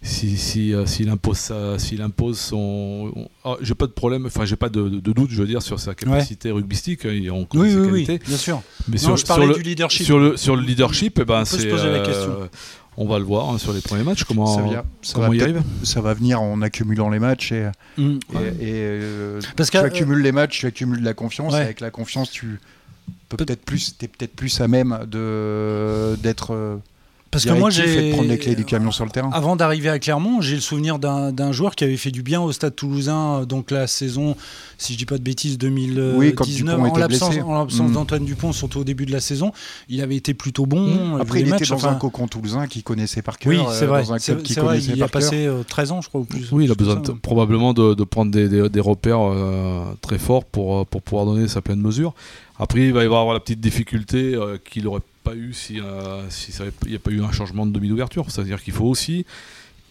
si 0.01 0.37
si, 0.37 0.73
euh, 0.73 0.85
s'il 0.85 1.09
impose 1.09 1.37
sa- 1.37 1.77
s'il 1.77 2.01
impose 2.01 2.39
son 2.39 3.11
on- 3.15 3.29
ah, 3.43 3.57
j'ai 3.61 3.75
pas 3.75 3.85
de 3.85 3.91
problème 3.91 4.25
enfin 4.27 4.45
j'ai 4.45 4.55
pas 4.55 4.69
de, 4.69 4.87
doute 4.87 5.29
je 5.29 5.41
veux 5.41 5.47
dire 5.47 5.61
sur 5.61 5.77
sa 5.79 5.93
capacité 5.93 6.51
rugbystique 6.51 7.05
hein, 7.05 7.11
il- 7.11 7.29
on 7.31 7.43
connaît 7.45 7.63
Oui, 7.65 7.71
ses 7.71 7.79
oui, 7.79 8.05
oui, 8.07 8.19
bien 8.25 8.37
sûr. 8.37 8.61
mais 8.87 8.95
Non, 8.95 8.99
sur, 9.01 9.17
je 9.17 9.25
parlais 9.25 9.45
sur 9.47 9.57
le, 9.57 9.61
du 9.61 9.69
leadership. 9.69 10.05
sur 10.05 10.17
le 10.19 10.37
sur 10.37 10.55
le 10.55 10.61
leadership 10.61 11.19
eh 11.21 11.25
ben 11.25 11.35
On 11.35 11.39
peut 11.39 11.45
se 11.45 11.59
c'est 11.59 11.67
poser 11.67 11.87
la 11.89 11.97
euh, 11.97 12.05
question. 12.05 12.49
on 12.95 13.07
va 13.07 13.19
le 13.19 13.25
voir 13.25 13.49
hein, 13.49 13.57
sur 13.57 13.73
les 13.73 13.81
premiers 13.81 14.03
matchs 14.03 14.23
comment 14.23 14.45
ça, 14.55 14.61
vient- 14.61 14.83
ça 15.01 15.13
comment 15.15 15.27
va 15.27 15.35
il 15.35 15.39
peut-être- 15.41 15.55
arrive 15.57 15.63
ça 15.83 15.99
va 15.99 16.13
venir 16.13 16.41
en 16.41 16.61
accumulant 16.61 17.09
les 17.09 17.19
matchs 17.19 17.51
et, 17.51 17.69
Mm. 17.97 18.01
et- 18.01 18.15
et, 18.15 18.19
euh, 18.61 19.41
Parce 19.57 19.69
tu 19.69 19.77
que, 19.77 19.83
accumules 19.83 20.21
les 20.21 20.31
matchs, 20.31 20.59
tu 20.59 20.65
accumules 20.65 21.01
de 21.01 21.05
la 21.05 21.13
confiance. 21.13 21.51
Ouais. 21.53 21.59
Et 21.59 21.63
avec 21.63 21.81
la 21.81 21.91
confiance, 21.91 22.31
tu 22.31 22.59
peux 23.27 23.35
peut-être 23.37 23.63
plus, 23.65 23.97
t'es 23.97 24.07
peut-être 24.07 24.33
plus 24.35 24.61
à 24.61 24.67
même 24.69 24.97
de 25.07 26.15
d'être 26.23 26.53
euh, 26.53 26.77
Parce 27.31 27.45
que 27.45 27.51
moi, 27.51 27.69
de 27.69 27.73
j'ai. 27.75 28.11
prendre 28.11 28.27
les 28.27 28.37
clés 28.39 28.55
du 28.55 28.65
camion 28.65 28.91
sur 28.91 29.05
le 29.05 29.11
terrain. 29.11 29.29
Avant 29.33 29.55
d'arriver 29.55 29.89
à 29.89 29.99
Clermont, 29.99 30.41
j'ai 30.41 30.55
le 30.55 30.61
souvenir 30.61 30.97
d'un 30.97 31.51
joueur 31.51 31.75
qui 31.75 31.83
avait 31.83 31.97
fait 31.97 32.09
du 32.11 32.23
bien 32.23 32.41
au 32.41 32.51
Stade 32.51 32.75
Toulousain, 32.75 33.41
euh, 33.41 33.45
donc 33.45 33.69
la 33.71 33.85
saison, 33.87 34.35
si 34.79 34.93
je 34.93 34.97
dis 34.97 35.05
pas 35.05 35.17
de 35.17 35.23
bêtises, 35.23 35.57
2019, 35.59 36.15
Oui, 36.17 36.33
quand 36.33 36.45
Dupont 36.45 36.71
en 36.81 36.85
était 36.87 36.99
l'absence 36.99 37.35
Mm. 37.35 37.91
d'Antoine 37.93 38.25
Dupont, 38.25 38.51
surtout 38.51 38.79
au 38.79 38.83
début 38.83 39.05
de 39.05 39.11
la 39.11 39.19
saison, 39.19 39.51
il 39.89 40.01
avait 40.01 40.15
été 40.15 40.33
plutôt 40.33 40.65
bon. 40.65 41.15
Mm. 41.17 41.21
Après, 41.21 41.35
les 41.39 41.41
il 41.41 41.47
était 41.49 41.51
matchs, 41.59 41.69
dans 41.69 41.75
enfin, 41.75 41.89
un 41.91 41.95
cocon 41.95 42.27
toulousain 42.27 42.65
qu'il 42.67 42.81
connaissait 42.83 43.21
par 43.21 43.37
cœur. 43.37 43.51
Oui, 43.53 43.59
euh, 43.59 43.71
c'est 43.77 43.85
vrai. 43.85 44.03
Dans 44.03 44.13
un 44.13 44.19
C'est 44.19 44.33
club 44.33 44.47
c'est 44.47 44.59
vrai, 44.61 44.67
connaissait 44.77 44.91
il 44.95 45.03
a 45.03 45.07
par 45.07 45.21
cœur. 45.21 45.29
passé 45.29 45.45
euh, 45.45 45.63
13 45.67 45.91
ans, 45.91 46.01
je 46.01 46.09
crois, 46.09 46.21
ou 46.21 46.25
plus. 46.25 46.51
Oui, 46.51 46.65
il 46.65 46.71
a 46.71 46.75
besoin 46.75 46.95
de- 46.95 47.11
probablement 47.11 47.73
de, 47.73 47.93
de 47.93 48.03
prendre 48.03 48.31
des, 48.31 48.49
des- 48.49 48.69
des 48.69 48.79
repères 48.79 49.19
euh, 49.21 49.83
très 50.01 50.17
forts 50.17 50.45
pour, 50.45 50.79
euh, 50.79 50.83
pour 50.85 51.01
pouvoir 51.03 51.25
donner 51.27 51.47
sa 51.47 51.61
pleine 51.61 51.79
mesure. 51.81 52.13
Après, 52.59 52.81
il 52.87 52.93
va 52.93 53.03
y 53.03 53.05
avoir 53.05 53.33
la 53.33 53.39
petite 53.39 53.61
difficulté 53.61 54.35
euh, 54.35 54.57
qu'il 54.57 54.83
n'aurait 54.83 55.01
pas 55.23 55.33
eu 55.33 55.53
si, 55.53 55.79
euh, 55.79 56.29
si 56.29 56.51
n'y 56.85 56.95
a 56.95 56.99
pas 56.99 57.11
eu 57.11 57.21
un 57.23 57.31
changement 57.31 57.65
de 57.65 57.71
demi 57.71 57.87
d'ouverture. 57.87 58.29
C'est-à-dire 58.29 58.61
qu'il 58.61 58.73
faut 58.73 58.85
aussi 58.85 59.25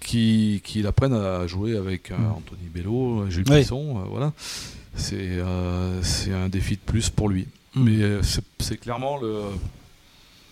qu'il 0.01 0.87
apprenne 0.87 1.13
à 1.13 1.47
jouer 1.47 1.77
avec 1.77 2.11
euh, 2.11 2.17
Mm. 2.17 2.33
Anthony 2.37 2.69
Bello, 2.73 3.29
Jules 3.31 3.45
Oui. 3.51 3.61
Pisson. 3.61 3.99
euh, 3.99 4.05
voilà. 4.09 4.33
C'est 4.95 5.17
euh, 5.17 6.01
un 6.33 6.49
défi 6.49 6.75
de 6.75 6.81
plus 6.81 7.11
pour 7.11 7.29
lui. 7.29 7.47
Mm. 7.75 7.83
Mais 7.85 8.03
euh, 8.03 8.21
c'est 8.61 8.77
clairement 8.79 9.17
le, 9.19 9.41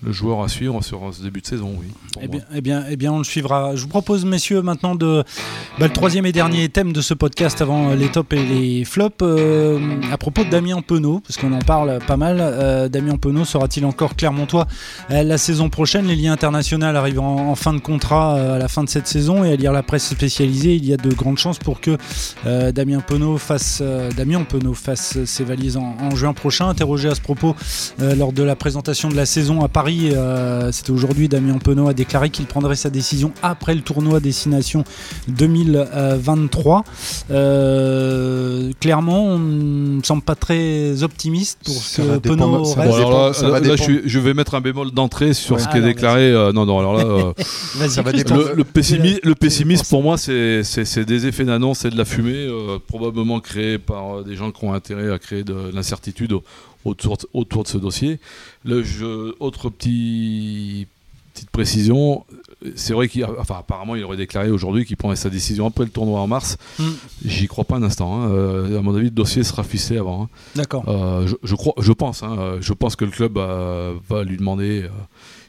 le 0.03 0.13
joueur 0.13 0.43
à 0.43 0.49
suivre 0.49 0.83
sur 0.83 1.01
ce 1.13 1.23
début 1.23 1.41
de 1.41 1.47
saison, 1.47 1.75
oui. 1.81 1.87
Eh 2.21 2.29
bien, 2.29 2.41
eh, 2.55 2.61
bien, 2.61 2.85
eh 2.89 2.97
bien, 2.97 3.13
on 3.13 3.19
le 3.19 3.25
suivra. 3.25 3.75
Je 3.77 3.83
vous 3.83 3.89
propose, 3.89 4.27
messieurs, 4.27 4.61
maintenant 4.61 4.95
de 4.95 5.25
bah, 5.79 5.87
le 5.87 5.93
troisième 5.93 6.27
et 6.27 6.33
dernier 6.33 6.69
thème 6.69 6.93
de 6.93 7.01
ce 7.01 7.15
podcast 7.15 7.63
avant 7.63 7.95
les 7.95 8.09
tops 8.09 8.37
et 8.37 8.45
les 8.45 8.85
flops. 8.85 9.17
Euh, 9.23 9.79
à 10.13 10.19
propos 10.19 10.45
de 10.45 10.51
Damien 10.51 10.83
Penaud, 10.83 11.21
parce 11.21 11.39
qu'on 11.39 11.53
en 11.53 11.61
parle 11.61 11.99
pas 12.07 12.19
mal. 12.19 12.39
Euh, 12.41 12.89
Damien 12.89 13.17
Penaud 13.17 13.47
sera-t-il 13.47 13.87
encore 13.87 14.17
Clermontois 14.17 14.67
euh, 15.11 15.23
la 15.23 15.39
saison 15.39 15.71
prochaine? 15.71 16.07
Les 16.07 16.17
liens 16.17 16.33
internationaux 16.33 16.87
arrivent 16.87 17.21
en, 17.21 17.55
fin 17.55 17.73
de 17.73 17.81
contrat 17.81 18.35
à 18.35 18.59
la 18.59 18.69
fin 18.69 18.85
de 18.85 18.89
cette 18.91 19.07
saison 19.07 19.45
et 19.45 19.53
à 19.53 19.57
lire 19.57 19.73
la 19.73 19.83
presse 19.83 20.09
spécialisée, 20.09 20.75
il 20.75 20.85
y 20.85 20.93
a 20.93 20.99
de 20.99 21.13
grandes 21.13 21.39
chances 21.39 21.59
pour 21.59 21.81
que 21.81 21.97
Damien 22.45 23.01
Penaud 23.01 23.39
fasse, 23.39 23.83
Damien 24.17 24.45
Penaud 24.45 24.75
fasse 24.75 25.25
ses 25.25 25.45
valises 25.45 25.79
en, 25.79 25.97
en, 26.01 26.15
juin 26.15 26.35
prochain. 26.35 26.69
Interrogé 26.69 27.09
à 27.09 27.15
ce 27.15 27.21
propos 27.21 27.57
lors 27.99 28.33
de 28.33 28.43
la 28.43 28.57
présentation 28.57 29.09
de 29.09 29.17
la 29.17 29.27
saison 29.27 29.63
à 29.63 29.69
Paris 29.69 29.86
euh, 29.89 30.73
c'était 30.73 30.91
aujourd'hui, 30.91 31.29
Damien 31.29 31.59
Penaud 31.59 31.89
a 31.89 31.95
déclaré 31.95 32.31
qu'il 32.31 32.47
prendrait 32.47 32.77
sa 32.77 32.91
décision 32.91 33.33
après 33.43 33.75
le 33.75 33.81
tournoi 33.81 34.21
Destination 34.21 34.85
2023. 35.29 36.85
Euh, 37.31 38.73
clairement, 38.81 39.25
on 39.25 39.39
ne 39.39 40.03
semble 40.03 40.23
pas 40.23 40.35
très 40.35 41.03
optimiste 41.03 41.59
pour 41.65 41.75
ce 41.75 42.03
que 42.03 42.19
Penaud 42.19 42.63
reste. 42.75 43.89
je, 44.07 44.19
vais 44.19 44.35
mettre 44.35 44.55
un 44.55 44.61
bémol 44.61 44.91
d'entrée 44.91 45.35
sur 45.35 45.61
ce 45.61 45.69
qui 45.69 45.79
est 45.79 45.83
déclaré. 45.83 46.33
Euh, 46.33 46.53
non, 46.53 46.67
non, 46.67 46.79
alors 46.79 46.95
là, 46.95 47.33
ça 47.89 48.03
va 48.03 48.13
le, 48.13 48.55
le, 48.55 48.65
pessimisme, 48.65 49.21
le 49.23 49.35
pessimisme 49.35 49.85
pour 49.89 50.03
moi, 50.03 50.17
c'est 50.19 51.05
des 51.05 51.27
effets 51.27 51.45
d'annonce, 51.45 51.81
c'est 51.81 51.91
de 51.91 51.99
la 51.99 52.05
fumée, 52.05 52.49
probablement 52.87 53.41
créée 53.41 53.79
par 53.79 54.25
des 54.25 54.37
gens 54.37 54.51
qui 54.51 54.65
ont 54.65 54.73
intérêt 54.73 55.13
à 55.13 55.19
créer 55.19 55.45
de 55.45 55.71
l'incertitude 55.73 56.33
autour, 56.87 57.19
autour 57.33 57.63
de 57.65 57.69
ce 57.69 57.79
dossier. 57.79 58.19
Le 58.65 58.83
jeu, 58.83 59.35
autre 59.41 59.71
petit, 59.71 60.87
petite 61.35 61.51
précision, 61.51 62.25
c'est 62.75 62.95
vrai 62.95 63.09
qu'apparemment 63.09 63.95
il 63.95 64.05
aurait 64.05 64.17
déclaré 64.17 64.51
aujourd'hui 64.51 64.85
qu'il 64.85 64.97
prendrait 64.97 65.17
sa 65.17 65.29
décision 65.29 65.67
après 65.67 65.85
le 65.85 65.91
tournoi 65.91 66.21
en 66.21 66.27
mars. 66.27 66.57
Mm. 66.79 66.85
J'y 67.25 67.47
crois 67.47 67.65
pas 67.65 67.77
un 67.77 67.83
instant. 67.83 68.23
Hein. 68.23 68.31
Euh, 68.31 68.79
à 68.79 68.83
mon 68.83 68.95
avis, 68.95 69.05
le 69.05 69.11
dossier 69.11 69.45
sera 69.45 69.63
ficelé 69.63 69.99
avant. 69.99 70.25
Hein. 70.25 70.29
D'accord. 70.55 70.85
Euh, 70.89 71.27
je, 71.43 71.55
crois, 71.55 71.75
je 71.79 71.93
pense. 71.93 72.23
Hein. 72.23 72.59
je 72.61 72.73
pense 72.73 72.97
que 72.97 73.05
le 73.05 73.11
club 73.11 73.37
euh, 73.37 73.95
va 74.09 74.25
lui 74.25 74.37
demander 74.37 74.89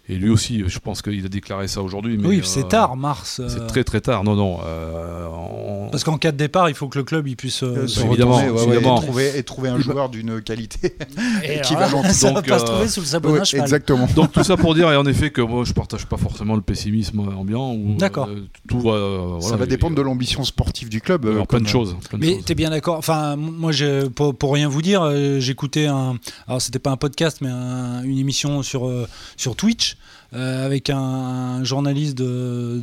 et 0.09 0.15
lui 0.15 0.29
aussi, 0.29 0.63
je 0.65 0.79
pense 0.79 1.01
qu'il 1.01 1.25
a 1.25 1.27
déclaré 1.27 1.67
ça 1.67 1.81
aujourd'hui. 1.81 2.17
Oui, 2.23 2.41
c'est 2.45 2.63
euh, 2.63 2.67
tard, 2.67 2.95
mars. 2.95 3.41
C'est 3.49 3.59
euh. 3.59 3.67
très 3.67 3.83
très 3.83 3.99
tard. 3.99 4.23
Non, 4.23 4.35
non. 4.35 4.59
Euh, 4.65 5.89
Parce 5.91 6.05
qu'en 6.05 6.17
cas 6.17 6.31
de 6.31 6.37
départ, 6.37 6.69
il 6.69 6.75
faut 6.75 6.87
que 6.87 6.97
le 6.97 7.03
club 7.03 7.27
il 7.27 7.35
puisse 7.35 7.55
se 7.55 8.05
évidemment, 8.05 8.39
évidemment. 8.39 9.03
Et, 9.35 9.43
trouver, 9.43 9.67
un 9.67 9.79
joueur 9.79 10.07
d'une 10.07 10.41
qualité 10.41 10.95
équivalente. 11.43 12.05
ça 12.11 12.31
Donc, 12.31 12.47
va 12.47 12.55
pas 12.55 12.59
se 12.59 12.65
trouver 12.65 12.87
sous 12.87 13.01
le 13.01 13.05
sabonnage. 13.05 13.53
exactement. 13.53 14.07
Donc 14.15 14.31
tout 14.31 14.45
ça 14.45 14.55
pour 14.55 14.75
dire, 14.75 14.89
et 14.91 14.95
en 14.95 15.05
effet, 15.07 15.29
que 15.29 15.41
moi 15.41 15.65
je 15.65 15.73
partage 15.73 16.05
pas 16.05 16.15
forcément 16.17 16.55
le 16.55 16.61
pessimisme 16.61 17.19
ambiant. 17.19 17.75
D'accord. 17.75 18.29
tout 18.69 18.79
va. 18.79 19.41
ça 19.41 19.57
va 19.57 19.65
dépendre 19.65 19.97
de 19.97 20.01
l'ambition 20.01 20.45
sportive 20.45 20.87
du 20.87 21.01
club. 21.01 21.45
plein 21.47 21.59
de 21.59 21.67
choses. 21.67 21.97
Mais 22.17 22.39
tu 22.45 22.53
es 22.53 22.55
bien 22.55 22.69
d'accord. 22.69 22.97
Enfin, 22.97 23.35
moi, 23.35 23.73
pour, 24.15 24.33
pour, 24.37 24.53
rien 24.53 24.69
vous 24.69 24.81
dire, 24.81 25.11
j'écoutais 25.39 25.87
un. 25.87 26.15
Alors 26.47 26.61
c'était 26.61 26.79
pas 26.79 26.91
un 26.91 26.97
podcast, 26.97 27.39
mais 27.41 27.49
une 27.49 28.19
émission 28.19 28.63
sur 28.63 28.89
sur 29.35 29.57
Twitch. 29.57 29.96
Euh, 30.33 30.65
avec 30.65 30.89
un, 30.89 31.63
journaliste 31.63 32.17
de, 32.17 32.81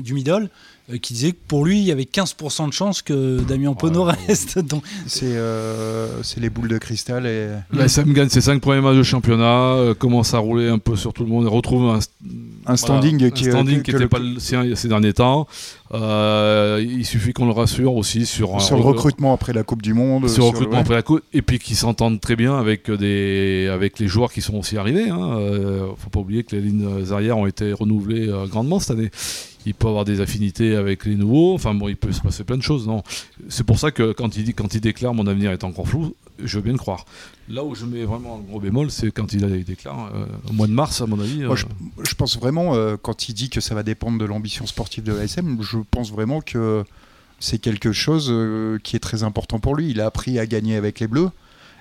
du 0.00 0.14
Middle 0.14 0.48
qui 1.00 1.14
disait 1.14 1.32
que 1.32 1.38
pour 1.48 1.64
lui, 1.64 1.78
il 1.78 1.84
y 1.84 1.92
avait 1.92 2.02
15% 2.02 2.68
de 2.68 2.72
chance 2.72 3.00
que 3.00 3.40
Damien 3.40 3.72
Penaud 3.74 4.04
reste. 4.04 4.60
Euh, 5.24 6.08
c'est 6.22 6.40
les 6.40 6.50
boules 6.50 6.68
de 6.68 6.78
cristal. 6.78 7.26
Et... 7.26 7.48
La 7.72 7.84
SM 7.86 8.12
gagne 8.12 8.28
ses 8.28 8.40
5 8.40 8.60
premiers 8.60 8.80
matchs 8.80 8.96
de 8.96 9.02
championnat, 9.02 9.94
commence 9.98 10.34
à 10.34 10.38
rouler 10.38 10.68
un 10.68 10.78
peu 10.78 10.96
sur 10.96 11.12
tout 11.12 11.24
le 11.24 11.30
monde, 11.30 11.46
retrouve 11.46 11.88
un, 11.88 11.98
un 12.66 12.76
standing 12.76 13.30
qui 13.30 13.48
n'était 13.48 14.06
pas 14.06 14.18
le 14.18 14.38
sien 14.38 14.64
ces 14.74 14.88
derniers 14.88 15.12
temps. 15.12 15.46
il 15.92 17.04
suffit 17.04 17.32
qu'on 17.32 17.46
le 17.46 17.52
rassure 17.52 17.94
aussi 17.94 18.26
sur, 18.26 18.60
sur 18.60 18.76
le 18.76 18.82
recrutement 18.82 19.32
après 19.32 19.52
la 19.52 19.62
Coupe 19.62 19.82
du 19.82 19.94
Monde. 19.94 20.28
Sur, 20.28 20.44
le 20.44 20.48
recrutement 20.50 20.78
après 20.78 20.94
la 20.94 21.02
Coupe, 21.02 21.22
et 21.32 21.42
puis 21.42 21.58
qu'ils 21.58 21.76
s'entendent 21.76 22.20
très 22.20 22.36
bien 22.36 22.56
avec, 22.58 22.90
des, 22.90 23.68
avec 23.72 23.98
les 23.98 24.08
joueurs 24.08 24.32
qui 24.32 24.42
sont 24.42 24.56
aussi 24.56 24.76
arrivés. 24.76 25.08
Hein. 25.08 25.38
faut 25.96 26.10
pas 26.10 26.20
oublier 26.20 26.44
que 26.44 26.54
les 26.54 26.62
lignes 26.62 26.86
arrières 27.10 27.38
ont 27.38 27.46
été 27.46 27.72
renouvelées 27.72 28.30
grandement 28.50 28.78
cette 28.78 28.98
année 28.98 29.10
il 29.66 29.74
peut 29.74 29.88
avoir 29.88 30.04
des 30.04 30.20
affinités 30.20 30.76
avec 30.76 31.04
les 31.04 31.16
nouveaux. 31.16 31.54
Enfin 31.54 31.74
bon, 31.74 31.88
il 31.88 31.96
peut 31.96 32.12
se 32.12 32.20
passer 32.20 32.44
plein 32.44 32.56
de 32.56 32.62
choses. 32.62 32.86
Non, 32.86 33.02
c'est 33.48 33.64
pour 33.64 33.78
ça 33.78 33.90
que 33.90 34.12
quand 34.12 34.36
il 34.36 34.44
dit, 34.44 34.54
quand 34.54 34.74
il 34.74 34.80
déclare 34.80 35.14
mon 35.14 35.26
avenir 35.26 35.50
est 35.52 35.64
encore 35.64 35.88
flou, 35.88 36.14
je 36.42 36.56
veux 36.56 36.62
bien 36.62 36.72
le 36.72 36.78
croire. 36.78 37.04
Là 37.48 37.64
où 37.64 37.74
je 37.74 37.84
mets 37.84 38.04
vraiment 38.04 38.36
un 38.36 38.40
gros 38.40 38.60
bémol, 38.60 38.90
c'est 38.90 39.10
quand 39.10 39.32
il, 39.32 39.64
déclare 39.64 40.10
euh, 40.14 40.26
au 40.48 40.52
mois 40.52 40.66
de 40.66 40.72
mars, 40.72 41.00
à 41.00 41.06
mon 41.06 41.20
avis. 41.20 41.42
Moi, 41.42 41.56
je, 41.56 41.66
euh, 41.66 42.02
pense 42.16 42.38
vraiment 42.38 42.74
euh, 42.74 42.96
quand 43.00 43.28
il 43.28 43.34
dit 43.34 43.50
que 43.50 43.60
ça 43.60 43.74
va 43.74 43.82
dépendre 43.82 44.18
de 44.18 44.24
l'ambition 44.24 44.66
sportive 44.66 45.04
de 45.04 45.12
l'ASM, 45.12 45.58
je 45.62 45.78
pense 45.90 46.10
vraiment 46.10 46.40
que 46.40 46.84
c'est 47.40 47.58
quelque 47.58 47.92
chose 47.92 48.32
qui 48.82 48.96
est 48.96 49.00
très 49.00 49.22
important 49.22 49.58
pour 49.58 49.74
lui. 49.74 49.90
Il 49.90 50.00
a 50.00 50.06
appris 50.06 50.38
à 50.38 50.46
gagner 50.46 50.76
avec 50.76 51.00
les 51.00 51.06
Bleus. 51.06 51.30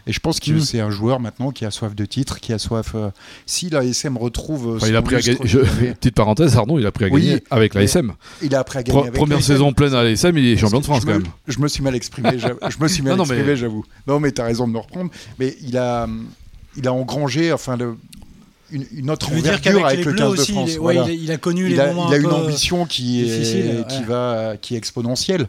Et 0.05 0.11
je 0.11 0.19
pense 0.19 0.39
que 0.39 0.51
mm. 0.51 0.59
c'est 0.59 0.79
un 0.79 0.89
joueur 0.89 1.19
maintenant 1.19 1.51
qui 1.51 1.65
a 1.65 1.71
soif 1.71 1.95
de 1.95 2.05
titre, 2.05 2.39
qui 2.39 2.53
a 2.53 2.59
soif. 2.59 2.93
Euh, 2.95 3.09
si 3.45 3.69
l'ASM 3.69 4.17
retrouve. 4.17 4.79
il 4.85 4.95
a 4.95 5.01
pris 5.01 5.15
à 5.15 5.21
gagner. 5.21 5.39
Petite 5.99 6.15
parencesse, 6.15 6.55
Arnaud, 6.55 6.79
il 6.79 6.85
a 6.85 6.89
appris 6.89 7.05
à 7.05 7.09
gagner 7.09 7.43
avec 7.49 7.73
l'ASM. 7.73 8.13
Il 8.41 8.53
a 8.55 8.59
appris 8.59 8.79
à 8.79 8.83
gagner. 8.83 9.11
Première 9.11 9.41
saison 9.41 9.73
pleine 9.73 9.93
à 9.93 10.03
l'ASM, 10.03 10.37
il 10.37 10.45
est 10.45 10.57
champion 10.57 10.79
de 10.79 10.85
France 10.85 11.05
quand 11.05 11.11
même. 11.11 11.23
Je 11.47 11.59
me 11.59 11.67
suis 11.67 11.83
mal 11.83 11.95
exprimé, 11.95 12.31
je 12.37 12.77
me 12.79 12.87
suis 12.87 13.03
mal 13.03 13.19
exprimé, 13.19 13.55
j'avoue. 13.55 13.85
Non, 14.07 14.19
mais 14.19 14.31
tu 14.31 14.41
as 14.41 14.45
raison 14.45 14.67
de 14.67 14.73
me 14.73 14.79
reprendre. 14.79 15.11
Mais 15.39 15.55
il 15.61 15.77
a, 15.77 16.07
il 16.75 16.87
a 16.87 16.93
engrangé, 16.93 17.53
enfin, 17.53 17.77
le, 17.77 17.97
une, 18.73 19.09
autre 19.09 19.31
envergure 19.31 19.85
avec, 19.85 20.05
le 20.05 20.13
15 20.13 20.31
de 20.35 20.51
France. 20.51 20.71
Il, 21.09 21.31
a, 21.31 21.37
connu 21.37 21.65
il 21.65 21.73
les 21.73 21.79
a, 21.79 21.91
Il 21.91 22.13
a 22.13 22.17
une 22.17 22.31
ambition 22.31 22.85
qui 22.85 23.23
est, 23.23 23.87
qui 23.87 24.03
va, 24.03 24.55
qui 24.59 24.75
est 24.75 24.77
exponentielle. 24.77 25.47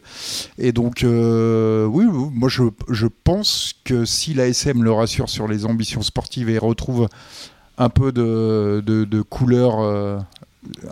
Et 0.59 0.73
donc, 0.73 1.03
euh, 1.03 1.87
oui, 1.87 2.05
moi 2.07 2.49
je, 2.49 2.65
je 2.91 3.07
pense 3.25 3.75
que 3.85 4.05
si 4.05 4.35
l'ASM 4.35 4.83
le 4.83 4.93
rassure 4.93 5.29
sur 5.29 5.49
les 5.49 5.65
ambitions 5.65 6.03
sportives 6.03 6.51
et 6.51 6.59
retrouve 6.59 7.09
un 7.79 7.89
peu 7.89 8.13
de, 8.13 8.83
de, 8.85 9.05
de 9.05 9.23
couleur 9.23 9.81
euh, 9.81 10.19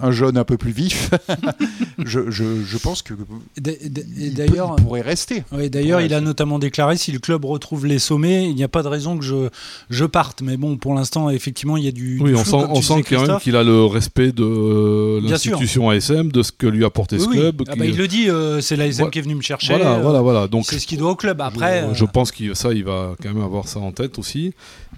un 0.00 0.10
jaune 0.10 0.36
un 0.36 0.44
peu 0.44 0.56
plus 0.56 0.72
vif, 0.72 1.10
je, 2.04 2.30
je, 2.30 2.76
pense 2.78 3.02
que 3.02 3.14
d'ailleurs 3.54 4.76
pourrait 4.76 5.00
rester. 5.00 5.44
Oui, 5.52 5.70
d'ailleurs, 5.70 6.00
il 6.00 6.12
a 6.14 6.20
notamment 6.20 6.58
déclaré 6.58 6.96
si 6.96 7.12
le 7.12 7.18
club 7.18 7.44
retrouve 7.44 7.86
les 7.86 7.98
sommets, 7.98 8.48
il 8.48 8.54
n'y 8.54 8.64
a 8.64 8.68
pas 8.68 8.82
de 8.82 8.88
raison 8.88 9.18
que 9.18 9.24
je, 9.24 9.48
je 9.90 10.04
parte. 10.04 10.42
Mais 10.42 10.56
bon, 10.56 10.76
pour 10.76 10.94
l'instant, 10.94 11.30
effectivement, 11.30 11.76
il 11.76 11.84
y 11.84 11.88
a 11.88 11.92
du. 11.92 12.20
Oui, 12.20 12.34
on 12.34 12.44
sent, 12.44 12.56
on 12.56 12.82
sent 12.82 13.02
quand 13.08 13.26
même 13.26 13.38
qu'il 13.38 13.56
a 13.56 13.62
le 13.62 13.84
respect 13.84 14.32
de 14.32 15.20
l'institution 15.28 15.90
ASM, 15.90 16.30
de 16.30 16.42
ce 16.42 16.52
que 16.52 16.66
lui 16.66 16.84
a 16.84 16.86
apporté 16.88 17.18
ce 17.18 17.26
club. 17.26 17.62
Ah 17.68 17.76
bah, 17.76 17.86
il 17.86 17.96
le 17.96 18.08
dit, 18.08 18.28
euh, 18.28 18.60
c'est 18.60 18.76
l'ASM 18.76 19.10
qui 19.10 19.18
est 19.18 19.22
venu 19.22 19.34
me 19.34 19.42
chercher. 19.42 19.74
Voilà, 19.74 19.98
voilà, 19.98 20.20
voilà. 20.20 20.48
Donc 20.48 20.66
c'est 20.66 20.78
ce 20.78 20.86
qu'il 20.86 20.98
doit 20.98 21.10
au 21.10 21.16
club. 21.16 21.40
Après, 21.40 21.86
je, 21.92 21.98
je 21.98 22.04
pense 22.04 22.32
que 22.32 22.54
ça, 22.54 22.72
il 22.72 22.84
va 22.84 23.14
quand 23.22 23.32
même 23.32 23.42
avoir 23.42 23.68
ça 23.68 23.80
en 23.80 23.92
tête 23.92 24.18
aussi. 24.18 24.52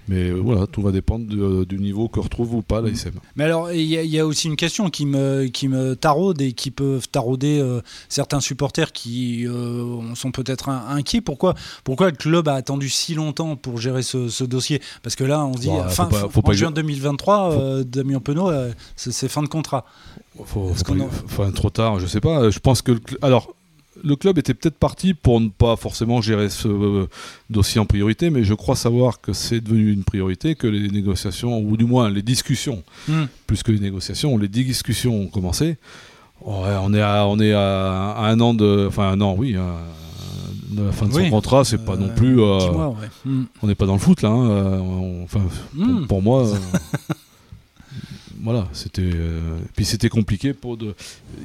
Mais 0.07 0.29
euh, 0.29 0.33
voilà, 0.33 0.67
tout 0.67 0.81
va 0.81 0.91
dépendre 0.91 1.25
euh, 1.33 1.65
du 1.65 1.79
niveau 1.79 2.07
que 2.07 2.19
retrouve 2.19 2.55
ou 2.55 2.61
pas 2.61 2.81
l'ASM. 2.81 3.13
Mais 3.35 3.45
alors, 3.45 3.71
il 3.71 3.81
y, 3.81 4.19
a 4.19 4.25
aussi 4.25 4.47
une 4.47 4.55
question 4.55 4.64
qui 4.91 5.05
me, 5.05 5.45
qui 5.45 5.67
me 5.67 5.95
taraude 5.95 6.41
et 6.41 6.53
qui 6.53 6.71
peuvent 6.71 7.07
tarauder 7.09 7.59
euh, 7.59 7.81
certains 8.09 8.39
supporters 8.39 8.91
qui 8.91 9.45
sont 10.15 10.31
peut-être 10.31 10.69
inquiets. 10.69 11.21
Pourquoi, 11.21 11.55
pourquoi 11.83 12.09
le 12.09 12.15
club 12.15 12.47
a 12.47 12.53
attendu 12.53 12.89
si 12.89 13.13
longtemps 13.13 13.55
pour 13.55 13.79
gérer 13.79 14.03
ce, 14.03 14.43
dossier? 14.43 14.81
Parce 15.03 15.15
que 15.15 15.23
là, 15.23 15.45
on 15.45 15.53
se 15.53 15.59
dit, 15.59 15.69
fin, 15.89 16.09
faut 16.09 16.41
pas, 16.41 16.51
en 16.51 16.53
juin 16.53 16.71
2023, 16.71 17.83
Damien 17.83 18.19
Penaud, 18.19 18.51
c'est 18.95 19.27
fin 19.27 19.43
de 19.43 19.47
contrat. 19.47 19.85
Faut, 20.43 20.73
faut, 21.27 21.51
trop 21.51 21.69
tard, 21.69 21.99
je 21.99 22.07
sais 22.07 22.19
pas. 22.19 22.49
Je 22.49 22.59
pense 22.59 22.81
que. 22.81 22.91
alors, 23.21 23.54
le 24.03 24.15
club 24.15 24.37
était 24.37 24.53
peut-être 24.53 24.77
parti 24.77 25.13
pour 25.13 25.39
ne 25.39 25.49
pas 25.49 25.75
forcément 25.75 26.21
gérer 26.21 26.49
ce 26.49 26.67
euh, 26.67 27.07
dossier 27.49 27.79
en 27.79 27.85
priorité, 27.85 28.29
mais 28.29 28.43
je 28.43 28.53
crois 28.53 28.75
savoir 28.75 29.21
que 29.21 29.33
c'est 29.33 29.61
devenu 29.61 29.91
une 29.91 30.03
priorité, 30.03 30.55
que 30.55 30.67
les 30.67 30.89
négociations, 30.89 31.59
ou 31.59 31.77
du 31.77 31.85
moins 31.85 32.09
les 32.09 32.21
discussions, 32.21 32.83
hmm. 33.07 33.23
plus 33.47 33.63
que 33.63 33.71
les 33.71 33.79
négociations, 33.79 34.37
les 34.37 34.47
discussions 34.47 35.21
ont 35.21 35.27
commencé. 35.27 35.77
on 36.43 36.93
est 36.93 37.01
à, 37.01 37.25
on 37.27 37.39
est 37.39 37.53
à, 37.53 38.17
un 38.17 38.39
an 38.39 38.53
de, 38.53 38.85
enfin 38.87 39.09
un 39.09 39.21
an, 39.21 39.35
oui, 39.37 39.55
de 40.75 40.83
la 40.83 40.91
fin 40.91 41.07
de 41.07 41.13
son 41.13 41.29
contrat, 41.29 41.63
c'est 41.63 41.83
pas 41.83 41.95
non 41.95 42.07
euh, 42.07 42.15
plus. 42.15 42.41
Euh, 42.41 42.59
hmm. 43.25 43.43
On 43.61 43.67
n'est 43.67 43.75
pas 43.75 43.85
dans 43.85 43.93
le 43.93 43.99
foot 43.99 44.21
là. 44.21 44.29
Hein, 44.29 44.79
enfin, 45.23 45.41
hmm. 45.73 46.05
pour, 46.07 46.21
moi. 46.21 46.45
voilà, 48.45 48.67
c'était. 48.73 49.01
Euh, 49.01 49.57
puis 49.75 49.85
c'était 49.85 50.07
compliqué 50.07 50.53
pour 50.53 50.77
de. 50.77 50.93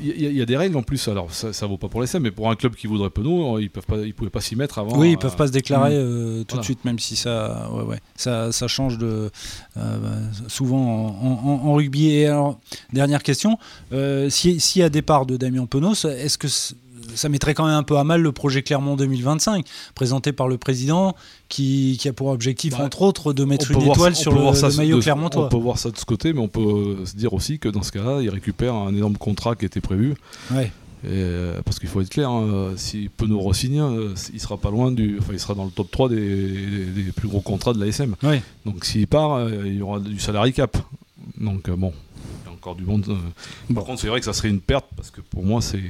Il 0.03 0.21
y, 0.21 0.43
a 0.43 0.45
des 0.45 0.57
règles 0.59 0.77
en 0.77 0.83
plus. 0.83 1.09
Alors 1.09 1.33
ça, 1.33 1.55
ça 1.55 1.67
vaut 1.67 1.79
pas 1.79 1.89
pour 1.89 2.03
les 2.03 2.07
SEM, 2.07 2.23
mais 2.23 2.31
pour 2.31 2.51
un 2.51 2.57
club 2.57 2.75
qui 2.75 2.87
voudrait 2.87 3.09
Penaud, 3.09 3.59
ils 3.59 3.71
peuvent 3.71 3.87
pas, 3.87 3.97
ils 4.03 4.13
pouvaient 4.13 4.29
pas 4.29 4.43
s'y 4.43 4.55
mettre 4.55 4.79
avant. 4.79 4.99
Oui, 4.99 5.13
ils 5.13 5.19
peuvent 5.19 5.35
pas 5.35 5.47
se 5.47 5.53
déclarer 5.53 5.95
mm. 5.95 5.99
euh, 5.99 6.45
tout 6.45 6.59
de 6.59 6.63
suite, 6.63 6.85
même 6.85 6.99
si 6.99 7.17
ça, 7.17 7.71
ouais, 7.73 7.85
ouais, 7.85 8.01
ça, 8.17 8.53
ça 8.53 8.69
change 8.69 8.99
de 8.99 9.31
euh, 9.79 9.99
souvent 10.49 10.77
en, 10.79 11.73
rugby. 11.73 12.11
Et 12.11 12.27
alors, 12.27 12.61
dernière 12.93 13.23
question, 13.23 13.59
s'il 14.29 14.61
y 14.77 14.83
a 14.83 14.91
départ 14.91 15.25
de 15.25 15.39
Damien 15.39 15.65
Penaud, 15.65 15.95
est-ce 15.95 16.37
que 16.37 16.49
ça 17.15 17.29
mettrait 17.29 17.55
quand 17.55 17.65
même 17.67 17.75
un 17.75 17.83
peu 17.83 17.97
à 17.99 18.05
mal 18.05 18.21
le 18.23 18.33
projet 18.33 18.63
Clermont 18.63 18.97
2025, 18.97 19.65
présenté 19.95 20.33
par 20.33 20.49
le 20.49 20.59
président, 20.59 21.15
qui, 21.49 21.97
qui 22.01 22.09
a 22.09 22.13
pour 22.13 22.29
objectif, 22.29 22.77
Bah, 22.77 22.85
entre 22.85 23.03
autres, 23.03 23.33
de 23.33 23.45
mettre 23.45 23.71
une 23.71 23.83
étoile 23.83 24.15
ça- 24.15 24.23
sur 24.23 24.33
le, 24.33 24.77
maillot 24.77 24.97
de- 24.99 25.03
clermontois. 25.03 25.47
On 25.47 25.49
peut 25.49 25.57
voir 25.57 25.79
ça 25.79 25.91
de 25.91 25.97
ce 25.99 26.05
côté, 26.05 26.33
mais 26.33 26.41
on 26.41 26.49
peut 26.49 27.05
se 27.05 27.17
dire 27.17 27.33
aussi 27.35 27.59
que 27.59 27.69
dans 27.69 27.83
ce 27.83 27.93
cas-là, 27.93 28.21
il 28.23 28.31
récupère 28.31 28.75
un 28.75 28.95
énorme 28.95 29.17
contrat 29.17 29.55
qui 29.57 29.65
était 29.65 29.81
prévu. 29.81 30.15
Ouais. 30.53 30.73
Et, 31.03 31.07
euh, 31.09 31.63
parce 31.65 31.79
qu'il 31.79 31.89
faut 31.89 32.03
être 32.03 32.11
clair, 32.11 32.29
hein, 32.29 32.73
s'il 32.77 33.09
peut 33.09 33.27
nous 33.27 33.41
re-signer, 33.41 33.81
euh, 33.81 34.15
il 34.35 34.39
sera 34.41 34.59
pas 34.59 34.71
loin 34.71 34.93
du, 34.93 35.17
enfin, 35.19 35.33
il 35.33 35.41
sera 35.41 35.55
dans 35.55 35.65
le 35.65 35.71
top 35.71 35.91
3 35.91 36.11
des, 36.11 36.17
des- 36.17 37.03
des 37.05 37.13
plus 37.13 37.27
gros 37.27 37.41
contrats 37.41 37.73
de 37.73 37.83
l'ASM. 37.83 38.17
Ouais. 38.23 38.43
Donc 38.67 38.85
s'il 38.85 39.07
part, 39.07 39.33
euh, 39.33 39.63
il 39.65 39.77
y 39.77 39.83
aura 39.83 39.99
du 39.99 40.21
salary 40.21 40.53
cap. 40.53 40.77
Donc 41.39 41.71
euh, 41.71 41.77
bon, 41.77 41.95
il 42.45 42.47
y 42.47 42.51
a 42.51 42.53
encore 42.53 42.75
du 42.77 42.85
monde. 42.85 43.07
euh. 43.09 43.15
Bon. 43.71 43.77
Par 43.77 43.85
contre, 43.85 44.03
c'est 44.03 44.09
vrai 44.09 44.19
que 44.21 44.27
ça 44.27 44.35
serait 44.35 44.51
une 44.51 44.61
perte 44.61 44.85
parce 44.95 45.11
que 45.11 45.23
pour 45.23 45.43
moi, 45.43 45.63
c'est 45.63 45.81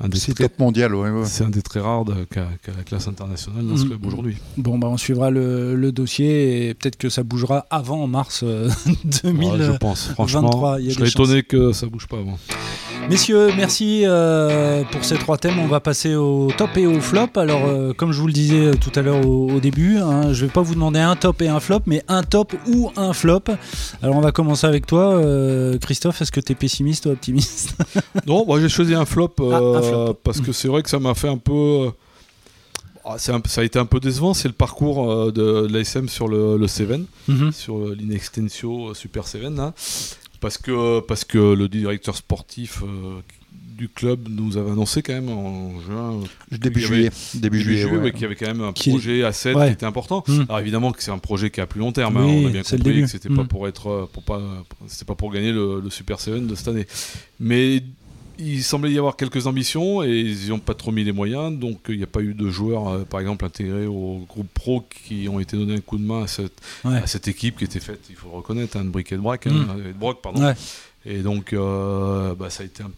un 0.00 0.08
des 0.08 0.18
C'est 0.18 0.32
très, 0.34 0.44
top 0.48 0.58
mondial, 0.60 0.94
ouais, 0.94 1.10
ouais. 1.10 1.24
c'est 1.26 1.42
un 1.44 1.48
des 1.50 1.62
très 1.62 1.80
rares 1.80 2.04
de- 2.04 2.24
qu'a 2.30 2.46
qu'a 2.62 2.72
la 2.76 2.84
classe 2.84 3.08
internationale 3.08 3.66
dans 3.66 3.76
ce 3.76 3.82
Mhm. 3.82 3.88
club 3.88 4.06
aujourd'hui. 4.06 4.36
Bon, 4.56 4.78
bah, 4.78 4.86
on 4.88 4.96
suivra 4.96 5.30
le, 5.30 5.74
le 5.74 5.92
dossier 5.92 6.68
et 6.68 6.74
peut-être 6.74 6.96
que 6.96 7.08
ça 7.08 7.22
bougera 7.24 7.66
avant 7.70 8.06
mars 8.06 8.42
euh, 8.44 8.68
2000. 9.22 9.48
Ouais, 9.52 9.58
je 9.58 9.72
pense, 9.78 10.08
franchement, 10.08 10.42
23, 10.42 10.80
il 10.80 10.86
y 10.86 10.90
a 10.90 10.92
je 10.92 10.98
des 11.00 11.06
serais 11.10 11.24
étonné 11.24 11.42
que 11.42 11.72
ça 11.72 11.86
bouge 11.86 12.06
pas 12.06 12.18
avant. 12.18 12.38
Messieurs, 13.08 13.48
merci 13.56 14.02
euh, 14.04 14.82
pour 14.92 15.02
ces 15.02 15.16
trois 15.16 15.38
thèmes. 15.38 15.58
On 15.58 15.66
va 15.66 15.80
passer 15.80 16.14
au 16.14 16.48
top 16.56 16.76
et 16.76 16.86
au 16.86 17.00
flop. 17.00 17.28
Alors, 17.36 17.64
euh, 17.66 17.94
comme 17.94 18.12
je 18.12 18.20
vous 18.20 18.26
le 18.26 18.34
disais 18.34 18.66
euh, 18.66 18.74
tout 18.74 18.92
à 18.96 19.00
l'heure 19.02 19.26
au, 19.26 19.50
au 19.50 19.60
début, 19.60 19.96
hein, 19.96 20.34
je 20.34 20.44
vais 20.44 20.52
pas 20.52 20.60
vous 20.60 20.74
demander 20.74 20.98
un 21.00 21.16
top 21.16 21.40
et 21.40 21.48
un 21.48 21.58
flop, 21.58 21.80
mais 21.86 22.02
un 22.08 22.22
top 22.22 22.54
ou 22.70 22.90
un 22.96 23.14
flop. 23.14 23.44
Alors, 24.02 24.16
on 24.16 24.20
va 24.20 24.30
commencer 24.30 24.66
avec 24.66 24.86
toi, 24.86 25.14
euh, 25.14 25.78
Christophe. 25.78 26.20
Est-ce 26.20 26.30
que 26.32 26.40
tu 26.40 26.52
es 26.52 26.54
pessimiste 26.54 27.06
ou 27.06 27.10
optimiste 27.10 27.74
Non, 28.26 28.44
moi 28.44 28.60
j'ai 28.60 28.68
choisi 28.68 28.94
un 28.94 29.06
flop, 29.06 29.34
Ah, 29.40 29.56
un 29.56 29.82
flop. 29.82 30.14
parce 30.22 30.40
que 30.42 30.52
c'est 30.52 30.68
vrai 30.68 30.82
que 30.82 30.90
ça 30.90 30.98
m'a 30.98 31.14
fait 31.14 31.28
un 31.28 31.38
peu. 31.38 31.88
ah, 33.06 33.14
un- 33.14 33.40
ça 33.46 33.60
a 33.62 33.64
été 33.64 33.78
un 33.78 33.86
peu 33.86 34.00
décevant, 34.00 34.34
c'est 34.34 34.48
le 34.48 34.54
parcours 34.54 35.10
euh, 35.10 35.32
de 35.32 35.66
l'ASM 35.72 36.08
sur 36.10 36.28
le, 36.28 36.58
le 36.58 36.66
Seven, 36.66 37.06
Mhm. 37.26 37.52
sur 37.52 37.78
l'Inextensio 37.88 38.92
Super 38.92 39.26
Seven, 39.26 39.56
là. 39.56 39.72
Parce 40.40 40.58
que, 40.58 41.00
parce 41.00 41.24
que 41.24 41.38
le 41.54 41.68
directeur 41.68 42.16
sportif 42.16 42.82
euh, 42.82 43.20
du 43.76 43.88
club 43.88 44.28
nous 44.28 44.56
avait 44.56 44.72
annoncé 44.72 45.02
quand 45.02 45.12
même 45.12 45.28
en 45.28 45.80
juin, 45.80 46.20
Début 46.50 46.80
Il 46.80 46.82
y 46.82 46.86
avait- 46.86 46.94
juillet. 46.96 47.10
Début 47.34 47.60
juillet, 47.60 47.84
ouais. 47.84 47.98
ouais, 47.98 48.12
qu'il 48.12 48.22
y 48.22 48.24
avait 48.24 48.34
quand 48.34 48.48
même 48.48 48.60
un 48.60 48.72
Qui- 48.72 48.90
projet 48.90 49.22
à 49.22 49.32
7 49.32 49.54
Ouais. 49.54 49.68
qui 49.68 49.72
était 49.74 49.86
important. 49.86 50.24
Mhm. 50.26 50.46
Alors 50.48 50.58
évidemment 50.60 50.90
que 50.90 51.00
c'est 51.02 51.12
un 51.12 51.18
projet 51.18 51.50
qui 51.50 51.60
a 51.60 51.66
plus 51.66 51.78
long 51.80 51.92
terme, 51.92 52.16
hein, 52.16 52.24
on 52.24 52.46
a 52.46 52.50
bien 52.50 52.62
compris 52.62 52.78
début. 52.78 53.02
que 53.02 53.06
c'était 53.06 53.28
pas 53.28 53.42
Mhm. 53.42 53.46
pour 53.48 53.68
être, 53.68 54.08
pour 54.12 54.24
pas, 54.24 54.40
c'était 54.88 55.04
pas 55.04 55.14
pour 55.14 55.32
gagner 55.32 55.52
le, 55.52 55.80
le 55.80 55.90
Super 55.90 56.18
Seven 56.18 56.46
de 56.48 56.54
cette 56.56 56.68
année. 56.68 56.86
Mais 57.38 57.82
il 58.38 58.62
semblait 58.62 58.92
y 58.92 58.98
avoir 58.98 59.16
quelques 59.16 59.46
ambitions 59.46 60.02
et 60.02 60.10
ils 60.20 60.48
n'ont 60.50 60.58
pas 60.58 60.74
trop 60.74 60.92
mis 60.92 61.04
les 61.04 61.12
moyens, 61.12 61.52
donc 61.58 61.78
il 61.88 61.96
n'y 61.96 62.02
a 62.04 62.06
pas 62.08 62.20
eu 62.20 62.34
de 62.34 62.48
joueurs, 62.50 62.88
euh, 62.88 63.04
par 63.04 63.20
exemple, 63.20 63.44
intégrés 63.44 63.86
au 63.86 64.24
groupe 64.28 64.48
pro 64.54 64.82
qui 64.88 65.28
ont 65.28 65.40
été 65.40 65.56
donnés 65.56 65.74
un 65.74 65.80
coup 65.80 65.98
de 65.98 66.04
main 66.04 66.22
à 66.22 66.26
cette, 66.26 66.60
Ouais. 66.84 66.96
à 66.98 67.06
cette 67.06 67.26
équipe 67.28 67.58
qui 67.58 67.64
était 67.64 67.80
faite, 67.80 68.00
il 68.10 68.16
faut 68.16 68.28
le 68.28 68.36
reconnaître, 68.36 68.76
hein, 68.76 68.84
de 68.84 68.90
briques 68.90 69.12
et 69.12 69.16
de 69.16 69.20
brac, 69.20 69.46
hein, 69.46 69.66
et 69.84 69.88
de 69.88 69.98
broc, 69.98 70.20
pardon. 70.22 70.44
Ouais. 70.44 70.54
Et 71.04 71.18
donc, 71.22 71.52
euh, 71.52 72.34
bah, 72.34 72.50
ça 72.50 72.62
a 72.62 72.66
été 72.66 72.82
un 72.82 72.90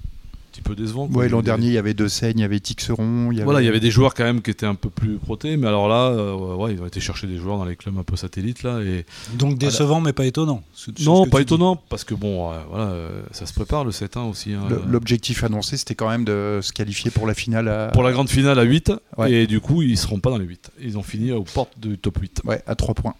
petit 0.60 0.68
peu 0.68 0.74
décevant. 0.74 1.08
Ouais, 1.12 1.28
l'an 1.28 1.40
Il 1.40 1.46
y 1.46 1.50
avait- 1.50 1.58
dernier, 1.58 1.66
il 1.68 1.72
y 1.72 1.78
avait 1.78 1.94
De 1.94 2.08
Seigne, 2.08 2.38
il 2.38 2.42
y 2.42 2.44
avait 2.44 2.60
Tixeron. 2.60 3.30
Il 3.30 3.34
y 3.34 3.38
avait... 3.38 3.44
voilà, 3.44 3.60
il 3.62 3.64
y 3.64 3.68
avait 3.68 3.80
des 3.80 3.90
joueurs 3.90 4.14
quand 4.14 4.24
même 4.24 4.42
qui 4.42 4.50
étaient 4.50 4.66
un 4.66 4.74
peu 4.74 4.90
plus 4.90 5.16
protés, 5.16 5.56
mais 5.56 5.66
alors 5.66 5.88
là, 5.88 6.08
euh, 6.08 6.54
ouais, 6.56 6.74
ils 6.74 6.80
ont 6.82 6.86
été 6.86 7.00
chercher 7.00 7.26
des 7.26 7.36
joueurs 7.36 7.58
dans 7.58 7.64
les 7.64 7.76
clubs 7.76 7.96
un 7.98 8.02
peu 8.02 8.16
satellites 8.16 8.62
là. 8.62 8.80
Et 8.80 9.04
Donc 9.34 9.58
décevant, 9.58 10.00
mais 10.00 10.12
pas 10.12 10.24
étonnant. 10.26 10.62
Non, 11.04 11.26
pas 11.26 11.38
dis. 11.38 11.42
étonnant, 11.42 11.76
parce 11.88 12.04
que 12.04 12.14
bon, 12.14 12.52
euh, 12.52 12.58
voilà, 12.68 12.84
euh, 12.90 13.22
ça 13.32 13.46
se 13.46 13.52
prépare 13.52 13.84
le 13.84 13.90
7-1 13.92 14.28
aussi. 14.30 14.52
hein. 14.52 14.62
L'objectif 14.88 15.44
annoncé, 15.44 15.76
c'était 15.76 15.94
quand 15.94 16.08
même 16.08 16.24
de 16.24 16.60
se 16.62 16.72
qualifier 16.72 17.10
pour 17.10 17.26
la 17.26 17.34
finale 17.34 17.68
à, 17.68 17.88
Pour 17.88 18.02
la 18.02 18.12
grande 18.12 18.28
finale 18.30 18.58
à 18.58 18.62
8, 18.62 18.92
Ouais. 19.18 19.32
et 19.32 19.46
du 19.46 19.60
coup, 19.60 19.82
ils 19.82 19.98
seront 19.98 20.20
pas 20.20 20.30
dans 20.30 20.38
les 20.38 20.44
8. 20.46 20.70
Ils 20.80 20.98
ont 20.98 21.02
fini 21.02 21.32
aux 21.32 21.42
portes 21.44 21.78
du 21.78 21.98
top 21.98 22.18
8. 22.18 22.42
ouais, 22.44 22.62
à 22.66 22.74
3 22.74 22.94
points. 22.94 23.14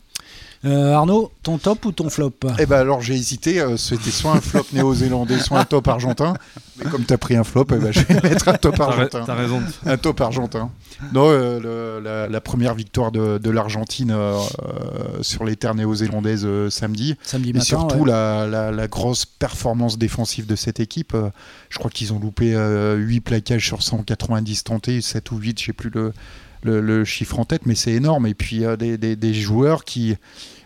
Euh, 0.67 0.93
Arnaud, 0.93 1.33
ton 1.43 1.57
top 1.57 1.87
ou 1.87 1.93
ton 1.93 2.11
flop 2.11 2.33
Eh 2.59 2.67
ben 2.67 2.76
alors 2.81 3.00
j'ai 3.00 3.14
hésité, 3.14 3.61
euh, 3.62 3.79
c'était 3.79 4.11
soit 4.11 4.33
un 4.33 4.40
flop 4.43 4.67
néo-zélandais, 4.75 5.38
soit 5.38 5.59
un 5.59 5.64
top 5.64 5.88
argentin. 5.88 6.35
Mais 6.76 6.85
comme 6.90 7.05
tu 7.07 7.14
as 7.14 7.19
pris 7.19 7.35
un 7.35 7.45
flop, 7.45 7.64
eh 7.73 7.76
ben, 7.76 7.90
je 7.90 8.00
vais 8.00 8.21
mettre 8.29 8.49
un 8.49 8.55
top 8.55 8.79
argentin. 8.79 9.23
t'as 9.25 9.35
raison. 9.35 9.62
Un 9.87 9.97
top 9.97 10.21
argentin. 10.21 10.71
Non, 11.14 11.31
euh, 11.31 11.61
le- 11.99 12.05
la, 12.05 12.29
la 12.29 12.40
première 12.43 12.75
victoire 12.75 13.11
de, 13.11 13.38
de 13.38 13.50
l'Argentine 13.50 14.11
euh, 14.11 14.35
euh, 14.62 15.23
sur 15.23 15.45
les 15.45 15.57
terres 15.57 15.75
néo-zélandaises 15.75 16.45
euh, 16.45 16.69
samedi. 16.69 17.17
Samedi 17.23 17.52
Et 17.57 17.61
surtout 17.61 18.00
ouais. 18.00 18.11
la, 18.11 18.47
la- 18.47 18.71
la 18.71 18.87
grosse 18.87 19.25
performance 19.25 19.97
défensive 19.97 20.45
de 20.47 20.57
cette 20.57 20.79
équipe. 20.79 21.14
Euh, 21.14 21.31
je 21.71 21.79
crois 21.79 21.90
qu'ils 21.90 22.12
ont 22.12 22.19
loupé 22.19 22.55
euh, 22.55 22.97
8 22.97 23.21
plaquages 23.21 23.64
sur 23.67 23.83
190 23.83 24.64
tentés, 24.64 25.00
7 25.00 25.31
ou 25.33 25.38
8, 25.38 25.59
je 25.59 25.64
sais 25.67 25.73
plus 25.73 25.88
le, 25.88 26.12
le- 26.62 26.81
le 26.81 27.05
chiffre 27.05 27.38
en 27.38 27.45
tête, 27.45 27.67
mais 27.67 27.75
c'est 27.75 27.93
énorme. 27.93 28.26
Et 28.26 28.35
puis 28.35 28.64
euh, 28.64 28.76
des, 28.76 28.97
des- 28.99 29.17
des 29.17 29.35
joueurs 29.35 29.85
qui... 29.85 30.17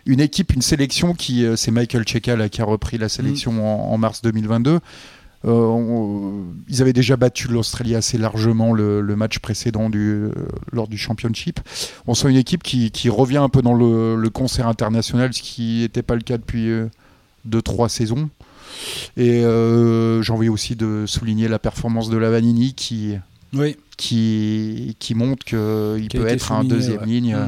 Une 0.07 0.19
équipe, 0.19 0.53
une 0.53 0.61
sélection 0.61 1.13
qui... 1.13 1.45
euh, 1.45 1.55
c'est 1.55 1.71
Michael 1.71 2.07
Cheka 2.07 2.35
là, 2.35 2.47
qui 2.49 2.61
a 2.61 2.65
repris 2.65 2.97
la 2.97 3.09
sélection 3.09 3.53
Mm. 3.53 3.59
en, 3.59 3.91
en 3.93 3.97
mars 3.97 4.21
2022. 4.21 4.79
Euh, 5.45 5.51
on- 5.51 6.43
ils 6.69 6.81
avaient 6.81 6.93
déjà 6.93 7.17
battu 7.17 7.47
l'Australie 7.47 7.95
assez 7.95 8.17
largement 8.17 8.73
le, 8.73 9.01
le 9.01 9.15
match 9.15 9.39
précédent 9.39 9.89
du, 9.89 9.99
euh, 9.99 10.31
lors 10.71 10.87
du 10.87 10.97
championship. 10.97 11.59
On 12.07 12.13
sent 12.15 12.29
une 12.29 12.35
équipe 12.37 12.63
qui, 12.63 12.89
qui 12.91 13.09
revient 13.09 13.37
un 13.37 13.49
peu 13.49 13.61
dans 13.61 13.73
le, 13.73 14.15
le 14.15 14.29
concert 14.29 14.67
international, 14.67 15.33
ce 15.33 15.41
qui 15.43 15.81
n'était 15.81 16.01
pas 16.03 16.15
le 16.15 16.21
cas 16.21 16.37
depuis 16.37 16.69
2-3 17.47 17.89
saisons. 17.89 18.29
Et 19.17 19.41
j'ai 19.41 20.33
envie 20.33 20.49
aussi 20.49 20.75
de 20.75 21.05
souligner 21.07 21.47
la 21.47 21.59
performance 21.59 22.09
de 22.09 22.17
Lavanini 22.17 22.73
qui, 22.73 23.15
Oui. 23.55 23.75
qui, 23.97 24.95
qui 24.99 25.15
montre 25.15 25.43
qu'il 25.45 26.09
peut 26.09 26.27
être 26.27 26.51
un 26.51 26.63
deuxième 26.63 26.99
ouais. 27.01 27.05
ligne 27.05 27.33
euh, 27.35 27.47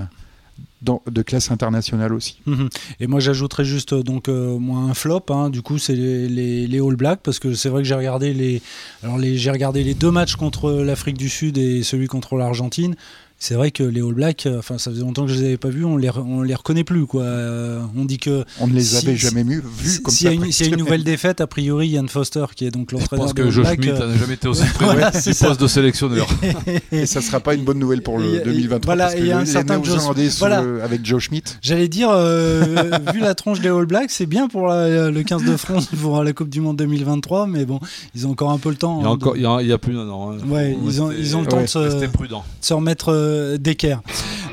dans- 0.81 1.01
de 1.09 1.21
classe 1.21 1.51
internationale 1.51 2.13
aussi. 2.13 2.39
Mhm. 2.45 2.69
Et 2.99 3.07
moi 3.07 3.19
j'ajouterais 3.19 3.65
juste 3.65 3.93
euh, 3.93 4.03
donc 4.03 4.29
euh, 4.29 4.57
moi 4.57 4.79
un 4.79 4.93
flop 4.93 5.25
hein, 5.29 5.49
du 5.49 5.61
coup 5.61 5.77
c'est 5.77 5.95
les, 5.95 6.27
les, 6.29 6.67
les 6.67 6.79
All 6.79 6.95
Blacks 6.95 7.19
parce 7.23 7.39
que 7.39 7.53
c'est 7.53 7.69
vrai 7.69 7.81
que 7.81 7.87
j'ai 7.87 7.95
regardé 7.95 8.33
les 8.33 8.61
alors 9.03 9.17
les 9.17 9.37
j'ai 9.37 9.51
regardé 9.51 9.83
les 9.83 9.93
deux 9.93 10.11
matchs 10.11 10.35
contre 10.35 10.71
l'Afrique 10.71 11.17
du 11.17 11.29
Sud 11.29 11.57
et 11.57 11.83
celui 11.83 12.07
contre 12.07 12.35
l'Argentine 12.35 12.95
c'est 13.39 13.53
vrai 13.55 13.71
que 13.71 13.83
les 13.83 14.01
All 14.01 14.13
Blacks 14.13 14.45
euh, 14.47 14.59
enfin 14.59 14.77
ça 14.77 14.89
faisait 14.89 15.01
longtemps 15.03 15.25
que 15.25 15.31
je 15.31 15.37
les 15.39 15.45
avais 15.45 15.57
pas 15.57 15.69
vus 15.69 15.85
on 15.85 15.95
les 15.95 16.09
on 16.17 16.41
les 16.41 16.55
reconnaît 16.55 16.83
plus 16.83 17.05
quoi 17.05 17.21
Euh, 17.23 17.79
on 17.95 18.05
dit 18.05 18.17
que 18.17 18.43
On 18.59 18.67
ne 18.67 18.73
les 18.73 18.81
Si- 18.81 18.97
avait 18.97 19.15
jamais 19.15 19.43
vus 19.43 19.61
vus 19.79 19.89
si- 19.89 20.01
comme 20.01 20.13
s'il 20.13 20.27
y, 20.31 20.35
ça. 20.35 20.41
a 20.41 20.45
une- 20.45 20.51
s'il 20.51 20.65
y 20.65 20.69
a 20.69 20.69
une 20.69 20.75
presque. 20.77 20.85
nouvelle 20.85 21.03
défaite 21.03 21.39
a 21.41 21.47
priori 21.47 21.89
Ian 21.89 22.07
Foster 22.07 22.45
qui 22.55 22.65
est 22.65 22.71
donc 22.71 22.89
Je 22.91 22.95
l'entraîneur 22.97 23.25
pense 23.25 23.35
des 23.35 23.41
que 23.43 23.47
All 23.47 23.51
Josh 23.53 23.67
euh, 23.67 24.07
n'a 24.11 24.17
jamais 24.17 24.33
été 24.33 24.47
aussi 24.47 24.63
près 24.73 24.85
Voilà, 24.85 25.11
du 25.11 25.17
poste 25.33 25.61
de 25.61 25.67
sélectionneur. 25.67 26.27
Et 26.91 27.05
ça 27.05 27.21
sera 27.21 27.39
pas 27.39 27.53
une 27.53 27.63
bonne 27.63 27.77
nouvelle 27.79 28.01
pour 28.01 28.17
le 28.17 28.39
a- 28.41 28.43
2023 28.43 28.95
voilà, 28.95 29.03
parce 29.05 29.15
que 29.15 29.19
il 29.21 29.27
y 29.27 29.31
a 29.31 29.37
un 29.37 29.41
les 29.41 29.45
certain 29.45 29.83
sous 29.83 30.39
voilà. 30.39 30.61
le- 30.61 30.81
avec 30.83 31.05
Joe 31.05 31.21
Schmidt. 31.21 31.51
J'allais 31.61 31.87
dire, 31.89 32.09
euh, 32.11 32.89
vu 33.13 33.19
la 33.19 33.35
tronche 33.35 33.59
des 33.61 33.69
All 33.69 33.85
Blacks, 33.85 34.09
c'est 34.11 34.25
bien 34.25 34.47
pour 34.47 34.67
la- 34.67 35.11
le 35.11 35.23
15 35.23 35.43
de 35.43 35.55
France 35.57 35.87
pour 36.01 36.23
la 36.23 36.33
Coupe 36.33 36.49
du 36.49 36.59
Monde 36.61 36.77
2023, 36.77 37.45
mais 37.47 37.65
bon, 37.65 37.79
ils 38.15 38.25
ont 38.25 38.31
encore 38.31 38.49
un 38.51 38.57
peu 38.57 38.69
le 38.69 38.75
temps. 38.77 38.99
Il 38.99 39.03
y 39.03 39.05
a, 39.05 39.09
hein, 39.09 39.11
encore, 39.13 39.33
de- 39.33 39.37
il 39.37 39.43
y 39.43 39.45
a, 39.45 39.61
il 39.61 39.67
y 39.67 39.73
a 39.73 39.77
plus 39.77 39.93
d'un 39.93 40.09
an. 40.09 40.31
hein. 40.33 40.37
Ouais, 40.49 40.75
ils 40.85 41.01
ont- 41.01 41.07
rester- 41.07 41.21
ils 41.21 41.37
ont 41.37 41.41
le 41.41 41.47
temps 41.47 41.61
de 41.61 41.67
se- 41.67 42.73
remettre 42.73 43.09
euh, 43.09 43.26
euh, 43.27 43.57
d'équerre. 43.57 44.01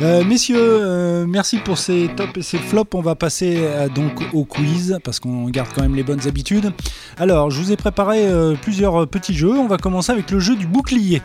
Euh, 0.03 0.25
messieurs, 0.25 0.57
euh, 0.59 1.27
merci 1.27 1.59
pour 1.59 1.79
ces 1.79 2.11
tops 2.17 2.37
et 2.37 2.43
ces 2.43 2.59
flops. 2.59 2.95
On 2.95 3.01
va 3.01 3.15
passer 3.15 3.63
donc 3.95 4.23
au 4.33 4.45
quiz 4.45 4.99
parce 5.05 5.21
qu'on 5.21 5.49
garde 5.49 5.69
quand 5.75 5.83
même 5.83 5.95
les 5.95 6.03
bonnes 6.03 6.27
habitudes. 6.27 6.73
Alors, 7.17 7.51
je 7.51 7.61
vous 7.61 7.73
ai 7.73 7.77
préparé 7.77 8.29
plusieurs 8.61 9.07
petits 9.07 9.35
jeux. 9.35 9.57
On 9.59 9.69
va 9.69 9.77
commencer 9.77 10.13
avec 10.13 10.31
le 10.31 10.41
jeu 10.41 10.57
du 10.57 10.67
bouclier. 10.67 11.23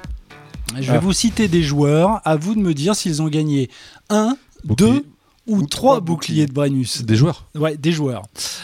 Je 0.76 0.92
vais 0.92 0.98
ah. 0.98 1.00
vous 1.00 1.14
citer 1.14 1.48
des 1.48 1.64
joueurs. 1.64 2.22
À 2.26 2.36
vous 2.36 2.54
de 2.54 2.60
me 2.60 2.74
dire 2.74 2.96
s'ils 2.96 3.22
ont 3.22 3.28
gagné 3.28 3.70
1, 4.10 4.38
2 4.66 5.04
ou, 5.50 5.58
Ou 5.58 5.66
trois 5.66 5.68
trois 5.68 6.00
boucliers 6.02 6.46
boucliers. 6.46 6.46
de 6.48 6.54
Brennus. 6.54 7.02
Des 7.04 7.16
joueurs. 7.16 7.46
Ouais, 7.56 7.76
des 7.78 7.92
joueurs. 7.92 8.24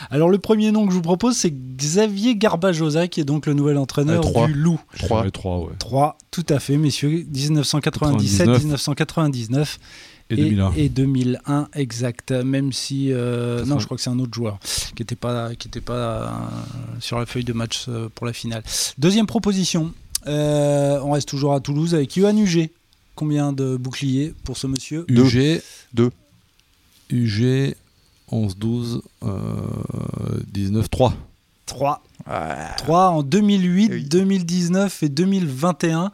Alors 0.10 0.30
le 0.30 0.38
premier 0.38 0.72
nom 0.72 0.86
que 0.86 0.92
je 0.92 0.96
vous 0.98 1.02
propose, 1.02 1.36
c'est 1.36 1.52
Xavier 1.52 2.36
Garbajosa, 2.36 3.08
qui 3.08 3.20
est 3.22 3.26
donc 3.26 3.46
le 3.48 3.54
nouvel 3.54 3.78
entraîneur 3.78 4.20
Euh, 4.26 4.30
trois. 4.30 4.48
du 4.48 4.54
Loup. 4.54 4.80
Trois. 4.98 5.24
Ouais, 5.24 5.32
trois, 5.32 5.60
ouais. 5.60 5.74
3, 5.80 6.18
tout 6.32 6.46
à 6.50 6.60
fait, 6.60 6.78
messieurs. 6.78 7.26
1997, 7.32 8.48
1999 8.48 9.80
Et 10.30 10.36
2001. 10.38 10.74
et 10.76 10.90
2001, 10.90 11.68
exact. 11.74 12.32
Même 12.32 12.72
si, 12.74 13.12
euh, 13.12 13.64
non, 13.66 13.80
je 13.80 13.86
crois 13.86 13.98
que 13.98 14.04
c'est 14.04 14.10
un 14.10 14.20
autre 14.20 14.34
joueur 14.34 14.60
qui 14.96 15.02
n'était 15.02 15.16
pas, 15.16 15.54
qui 15.56 15.68
était 15.68 15.82
pas 15.82 15.94
euh, 15.94 16.28
sur 17.00 17.20
la 17.20 17.26
feuille 17.26 17.44
de 17.44 17.54
match 17.54 17.86
euh, 17.90 18.10
pour 18.14 18.26
la 18.26 18.34
finale. 18.34 18.64
Deuxième 18.98 19.26
proposition. 19.28 19.92
Euh, 20.28 21.00
on 21.04 21.12
reste 21.12 21.28
toujours 21.30 21.54
à 21.54 21.60
Toulouse 21.60 21.94
avec 21.94 22.16
Yohan 22.16 22.36
Huget. 22.38 22.72
Combien 23.14 23.54
de 23.54 23.78
boucliers 23.78 24.34
pour 24.44 24.58
ce 24.58 24.66
monsieur? 24.68 25.06
Deux. 25.08 25.24
UG. 25.26 25.62
Deux. 25.94 26.10
UG 27.12 27.76
11, 28.32 28.58
12, 28.58 29.02
euh, 29.24 29.30
19, 30.52 30.90
3. 30.90 31.14
3. 31.66 32.02
3 32.78 33.10
en 33.10 33.24
2008, 33.24 33.92
Oui. 33.92 34.04
2019 34.04 35.04
et 35.04 35.10
2021. 35.10 36.12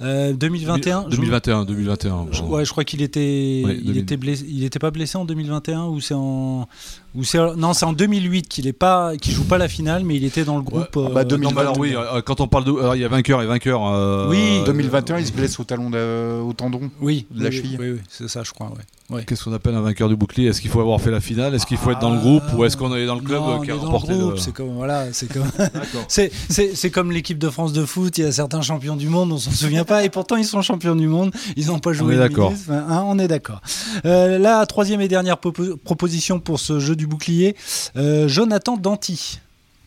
Euh, 0.00 0.32
2021, 0.32 1.04
je- 1.08 1.16
2021, 1.16 1.64
2021. 1.64 2.26
je- 2.30 2.42
ouais, 2.42 2.64
je 2.64 2.70
crois 2.70 2.84
qu'il 2.84 3.02
était, 3.02 3.62
Ouais, 3.64 3.76
il 3.78 3.84
2000. 3.86 4.02
était 4.02 4.16
blessé, 4.16 4.44
il 4.48 4.64
était 4.64 4.78
pas 4.78 4.90
blessé 4.90 5.18
en 5.18 5.24
2021 5.24 5.86
ou 5.86 6.00
c'est 6.00 6.14
en, 6.14 6.68
ou 7.14 7.24
c'est 7.24 7.38
non, 7.56 7.74
c'est 7.74 7.84
en 7.84 7.92
2008 7.92 8.48
qu'il 8.48 8.66
est 8.66 8.72
pas, 8.72 9.16
qu'il 9.16 9.32
joue 9.34 9.44
pas 9.44 9.58
la 9.58 9.68
finale, 9.68 10.04
mais 10.04 10.16
il 10.16 10.24
était 10.24 10.44
dans 10.44 10.56
le 10.56 10.62
groupe. 10.62 10.86
Ah 10.96 11.10
bah, 11.14 11.20
euh, 11.20 11.24
2000. 11.24 11.48
Non, 11.54 11.60
alors 11.60 11.78
oui, 11.78 11.94
euh, 11.94 12.22
quand 12.22 12.40
on 12.40 12.48
parle 12.48 12.64
de. 12.64 12.70
alors, 12.72 12.96
il 12.96 13.02
y 13.02 13.04
a 13.04 13.08
vainqueur 13.08 13.42
et 13.42 13.46
vainqueur. 13.46 13.86
euh, 13.86 14.28
Oui. 14.30 14.62
2021, 14.66 15.18
il 15.18 15.26
se 15.26 15.32
blesse 15.32 15.58
au 15.60 15.64
talon 15.64 15.90
de- 15.90 16.40
au 16.40 16.52
tendon. 16.52 16.90
oui, 17.00 17.26
de 17.30 17.42
la 17.42 17.50
oui, 17.50 17.56
cheville. 17.56 17.76
Oui, 17.80 17.90
oui, 17.92 18.00
c'est 18.08 18.28
ça, 18.28 18.42
je 18.44 18.52
crois. 18.52 18.68
Ouais. 18.68 19.16
Ouais. 19.16 19.24
Qu'est-ce 19.26 19.44
qu'on 19.44 19.52
appelle 19.52 19.74
un 19.74 19.82
vainqueur 19.82 20.08
du 20.08 20.16
bouclier? 20.16 20.48
Est-ce 20.48 20.62
qu'il 20.62 20.70
faut 20.70 20.80
avoir 20.80 20.98
fait 20.98 21.10
la 21.10 21.20
finale? 21.20 21.54
Est-ce 21.54 21.66
qu'il 21.66 21.76
faut 21.76 21.90
être 21.90 21.98
dans 21.98 22.08
le 22.10 22.16
Ah, 22.18 22.22
groupe? 22.22 22.42
Ou 22.56 22.64
est-ce 22.64 22.78
qu'on 22.78 22.94
est 22.96 23.04
dans 23.04 23.16
le 23.16 23.20
club 23.20 23.40
non, 23.42 23.50
euh, 23.50 23.54
on 23.56 23.60
qui 23.60 23.70
a 23.70 23.74
est 23.74 23.76
dans 23.76 23.82
le 23.82 23.88
remporté 23.90 24.14
groupe, 24.14 24.32
le. 24.32 24.36
C'est 24.38 24.52
comme 24.54 24.70
voilà, 24.74 25.12
c'est 25.12 25.30
comme 25.30 25.42
D'accord. 25.58 26.04
c'est 26.08 26.32
c'est 26.48 26.74
c'est 26.74 26.90
comme 26.90 27.12
l'équipe 27.12 27.36
de 27.38 27.50
France 27.50 27.74
de 27.74 27.84
foot. 27.84 28.16
Il 28.16 28.24
y 28.24 28.26
a 28.26 28.32
certains 28.32 28.62
champions 28.62 28.96
du 28.96 29.08
monde, 29.10 29.32
on 29.32 29.36
s'en 29.38 29.50
souvient 29.50 29.84
pas, 29.84 30.02
et 30.04 30.08
pourtant 30.08 30.36
ils 30.36 30.46
sont 30.46 30.62
champions 30.62 30.96
du 30.96 31.08
monde. 31.08 31.30
Ils 31.56 31.66
n'ont 31.66 31.78
pas 31.78 31.92
joué. 31.92 32.14
est 32.14 32.16
le 32.16 32.22
d'accord. 32.22 32.52
milieu. 32.52 32.62
Enfin, 32.62 32.84
hein, 32.88 33.04
on 33.06 33.18
est 33.18 33.28
d'accord. 33.28 33.60
Euh, 34.06 34.38
la 34.38 34.64
troisième 34.64 35.02
et 35.02 35.08
dernière 35.08 35.36
proposition 35.36 36.40
pour 36.40 36.58
ce 36.58 36.78
jeu 36.80 36.96
du 36.96 37.01
bouclier, 37.06 37.56
euh, 37.96 38.28
Jonathan 38.28 38.76
Danty. 38.76 39.40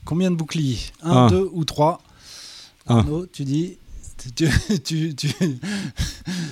Combien 0.05 0.29
de 0.31 0.35
boucliers 0.35 0.77
Un, 1.03 1.11
Un. 1.11 1.27
deux 1.29 1.49
ou 1.53 1.65
trois 1.65 2.01
Un. 2.87 2.97
Arnaud, 2.97 3.25
tu 3.31 3.43
dis. 3.43 3.77
Tu, 4.35 4.49
tu- 4.83 5.13
tu- 5.15 5.35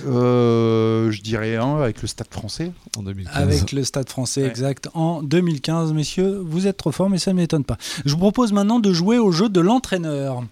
Euh, 0.06 1.10
je 1.10 1.20
dirais 1.22 1.56
un 1.56 1.76
avec 1.80 2.02
le 2.02 2.08
stade 2.08 2.28
français. 2.30 2.70
En 2.96 3.02
2015. 3.02 3.36
avec 3.42 3.72
le 3.72 3.82
Stade 3.84 4.08
français 4.08 4.42
Ouais. 4.42 4.48
exact 4.48 4.88
en 4.94 5.22
2015, 5.22 5.92
messieurs. 5.92 6.40
Vous 6.44 6.66
êtes 6.66 6.76
trop 6.76 6.92
forts, 6.92 7.10
mais 7.10 7.18
ça 7.18 7.32
ne 7.32 7.36
m'étonne 7.36 7.64
pas. 7.64 7.76
Je 8.04 8.12
vous 8.12 8.18
propose 8.18 8.52
maintenant 8.52 8.78
de 8.78 8.92
jouer 8.92 9.18
au 9.18 9.32
jeu 9.32 9.48
de 9.48 9.60
l'entraîneur. 9.60 10.44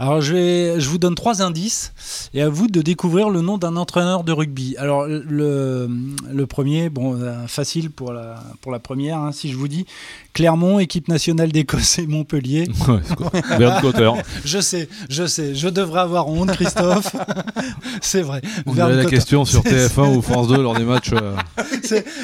Alors, 0.00 0.22
je, 0.22 0.32
vais, 0.32 0.80
je 0.80 0.88
vous 0.88 0.96
donne 0.96 1.14
trois 1.14 1.42
indices 1.42 1.92
et 2.32 2.40
à 2.40 2.48
vous 2.48 2.68
de 2.68 2.80
découvrir 2.80 3.28
le 3.28 3.42
nom 3.42 3.58
d'un 3.58 3.76
entraîneur 3.76 4.24
de 4.24 4.32
rugby. 4.32 4.74
Alors, 4.78 5.04
le, 5.06 5.90
le 6.32 6.46
premier, 6.46 6.88
bon, 6.88 7.20
euh, 7.20 7.46
facile 7.46 7.90
pour 7.90 8.12
la, 8.14 8.36
pour 8.62 8.72
la 8.72 8.78
première, 8.78 9.18
hein, 9.18 9.30
si 9.32 9.50
je 9.52 9.56
vous 9.58 9.68
dis 9.68 9.84
Clermont, 10.32 10.78
équipe 10.78 11.08
nationale 11.08 11.52
d'Écosse 11.52 11.98
et 11.98 12.06
Montpellier. 12.06 12.66
Ouais, 12.88 13.00
c'est 13.06 13.14
quoi 13.14 13.30
Bernd 13.58 13.80
Cotter. 13.82 14.10
Je 14.46 14.58
sais, 14.60 14.88
je 15.10 15.26
sais, 15.26 15.54
je 15.54 15.68
devrais 15.68 16.00
avoir 16.00 16.28
honte, 16.28 16.50
Christophe. 16.52 17.14
C'est 18.00 18.22
vrai. 18.22 18.40
On 18.64 18.72
Verne 18.72 18.92
avait 18.92 19.02
la 19.04 19.10
question 19.10 19.44
sur 19.44 19.62
C'est- 19.62 19.88
TF1 19.88 20.16
ou 20.16 20.22
France 20.22 20.48
2 20.48 20.62
lors 20.62 20.74
des 20.74 20.84
matchs. 20.84 21.10
euh, 21.12 21.36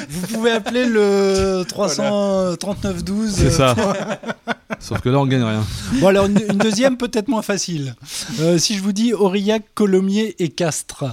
Vous 0.09 0.27
pouvez 0.27 0.49
appeler 0.51 0.85
le 0.85 1.63
339 1.67 3.03
12. 3.03 3.31
C'est 3.33 3.51
ça. 3.51 3.75
Sauf 4.79 5.01
que 5.01 5.09
là, 5.09 5.19
on 5.19 5.25
gagne 5.25 5.43
rien. 5.43 5.63
Bon 5.99 6.07
alors 6.07 6.25
une, 6.27 6.39
une 6.49 6.57
deuxième 6.57 6.97
peut-être 6.97 7.27
moins 7.27 7.41
facile. 7.41 7.95
Euh, 8.39 8.57
si 8.57 8.75
je 8.75 8.81
vous 8.83 8.93
dis 8.93 9.13
Aurillac, 9.13 9.63
Colomiers 9.73 10.35
et 10.39 10.49
Castres. 10.49 11.05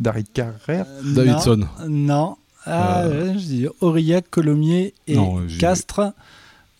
David 0.00 0.26
Carrère. 0.32 0.86
Euh, 0.88 1.14
Davidson. 1.14 1.66
Non. 1.80 1.88
non. 1.88 2.36
Ah, 2.64 3.02
Euh. 3.02 3.32
je 3.34 3.38
dis 3.38 3.66
Aurillac, 3.80 4.24
Colomiers 4.30 4.94
et 5.08 5.16
Non, 5.16 5.40
Castres. 5.58 6.12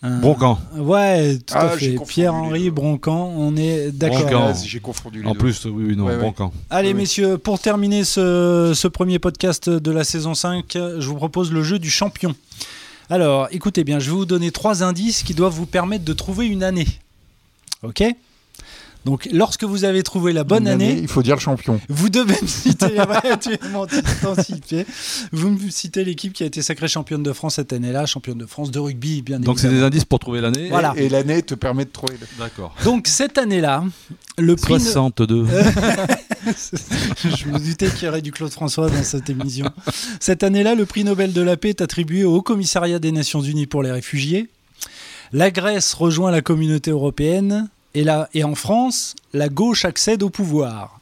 Euh, 0.05 0.19
Broncan. 0.19 0.59
Ouais, 0.75 1.37
tout 1.37 1.53
Ah, 1.57 1.69
à 1.71 1.77
j'ai 1.77 1.91
fait. 1.91 1.95
confondu 1.95 2.11
Pierre-Henri 2.13 2.59
les 2.59 2.65
deux. 2.65 2.71
Broncan, 2.71 3.33
on 3.37 3.55
est 3.55 3.91
d'accord. 3.91 4.19
Broncan. 4.21 4.47
Ah, 4.49 4.53
J'ai 4.65 4.79
confondu 4.81 5.21
les 5.21 5.27
En 5.27 5.31
deux. 5.31 5.37
plus, 5.37 5.63
oui, 5.65 5.83
oui, 5.87 5.95
non, 5.95 6.05
Ouais, 6.05 6.11
ouais. 6.13 6.17
Broncan. 6.19 6.51
Allez 6.69 6.89
oui. 6.89 6.93
messieurs, 6.95 7.37
pour 7.37 7.59
terminer 7.59 8.03
ce, 8.03 8.73
ce 8.75 8.87
premier 8.89 9.19
podcast 9.19 9.69
de 9.69 9.91
la 9.91 10.03
saison 10.03 10.33
5, 10.33 10.65
je 10.73 11.07
vous 11.07 11.15
propose 11.15 11.51
le 11.53 11.63
jeu 11.63 11.79
du 11.79 11.89
champion. 11.89 12.35
Alors, 13.13 13.47
écoutez 13.51 13.83
bien, 13.83 13.99
je 13.99 14.09
vais 14.09 14.15
vous 14.15 14.25
donner 14.25 14.49
trois 14.49 14.81
indices 14.81 15.21
qui 15.21 15.35
doivent 15.35 15.53
vous 15.53 15.67
permettre 15.67 16.03
de 16.03 16.13
trouver 16.13 16.47
une 16.47 16.63
année. 16.63 16.87
Ok? 17.83 18.03
Donc, 19.05 19.27
lorsque 19.31 19.63
vous 19.65 19.83
avez 19.83 20.01
trouvé 20.01 20.31
la 20.31 20.43
bonne 20.43 20.67
année, 20.67 20.97
Il 21.01 21.07
faut 21.09 21.21
dire 21.23 21.35
le 21.35 21.41
champion. 21.41 21.79
vous 21.89 22.09
devez 22.09 22.35
me 22.41 22.47
citer, 22.47 22.85
ouais, 22.97 23.37
tu 23.41 23.49
vous 25.31 25.49
me 25.49 25.69
citez 25.69 26.03
l'équipe 26.05 26.31
qui 26.33 26.43
a 26.43 26.45
été 26.45 26.61
sacrée 26.61 26.87
championne 26.87 27.21
de 27.23 27.33
France 27.33 27.55
cette 27.55 27.73
année-là, 27.73 28.05
championne 28.05 28.37
de 28.37 28.45
France 28.45 28.71
de 28.71 28.79
rugby, 28.79 29.21
bien 29.21 29.39
Donc, 29.39 29.59
c'est 29.59 29.69
des 29.69 29.81
indices 29.83 30.05
pour 30.05 30.19
trouver 30.19 30.39
l'année. 30.41 30.69
Voilà. 30.69 30.93
Et 30.95 31.09
l'année 31.09 31.41
te 31.43 31.55
permet 31.55 31.85
de 31.85 31.89
trouver. 31.91 32.13
le- 32.19 32.27
D'accord. 32.39 32.73
Donc, 32.85 33.07
cette 33.07 33.37
année-là, 33.37 33.83
le 34.37 34.55
prix... 34.55 34.73
ne- 34.75 34.79
62. 34.79 35.45
Je 36.45 37.47
me 37.47 37.59
doutais 37.59 37.87
qu'il 37.89 38.05
y 38.05 38.07
aurait 38.09 38.21
du 38.21 38.31
Claude 38.31 38.51
François 38.51 38.89
dans 38.89 39.03
cette 39.03 39.29
émission. 39.29 39.65
Cette 40.19 40.43
année-là, 40.43 40.75
le 40.75 40.85
prix 40.85 41.03
Nobel 41.03 41.33
de 41.33 41.41
la 41.41 41.57
paix 41.57 41.69
est 41.69 41.81
attribué 41.81 42.23
au 42.23 42.35
Haut 42.35 42.41
Commissariat 42.41 42.99
des 42.99 43.11
Nations 43.11 43.41
Unies 43.41 43.67
pour 43.67 43.83
les 43.83 43.91
réfugiés. 43.91 44.49
La 45.31 45.51
Grèce 45.51 45.93
rejoint 45.93 46.31
la 46.31 46.41
communauté 46.41 46.91
européenne. 46.91 47.69
Et, 47.95 48.03
là, 48.03 48.27
et 48.33 48.43
en 48.43 48.55
France, 48.55 49.15
la 49.33 49.49
gauche 49.49 49.85
accède 49.85 50.23
au 50.23 50.29
pouvoir. 50.29 50.99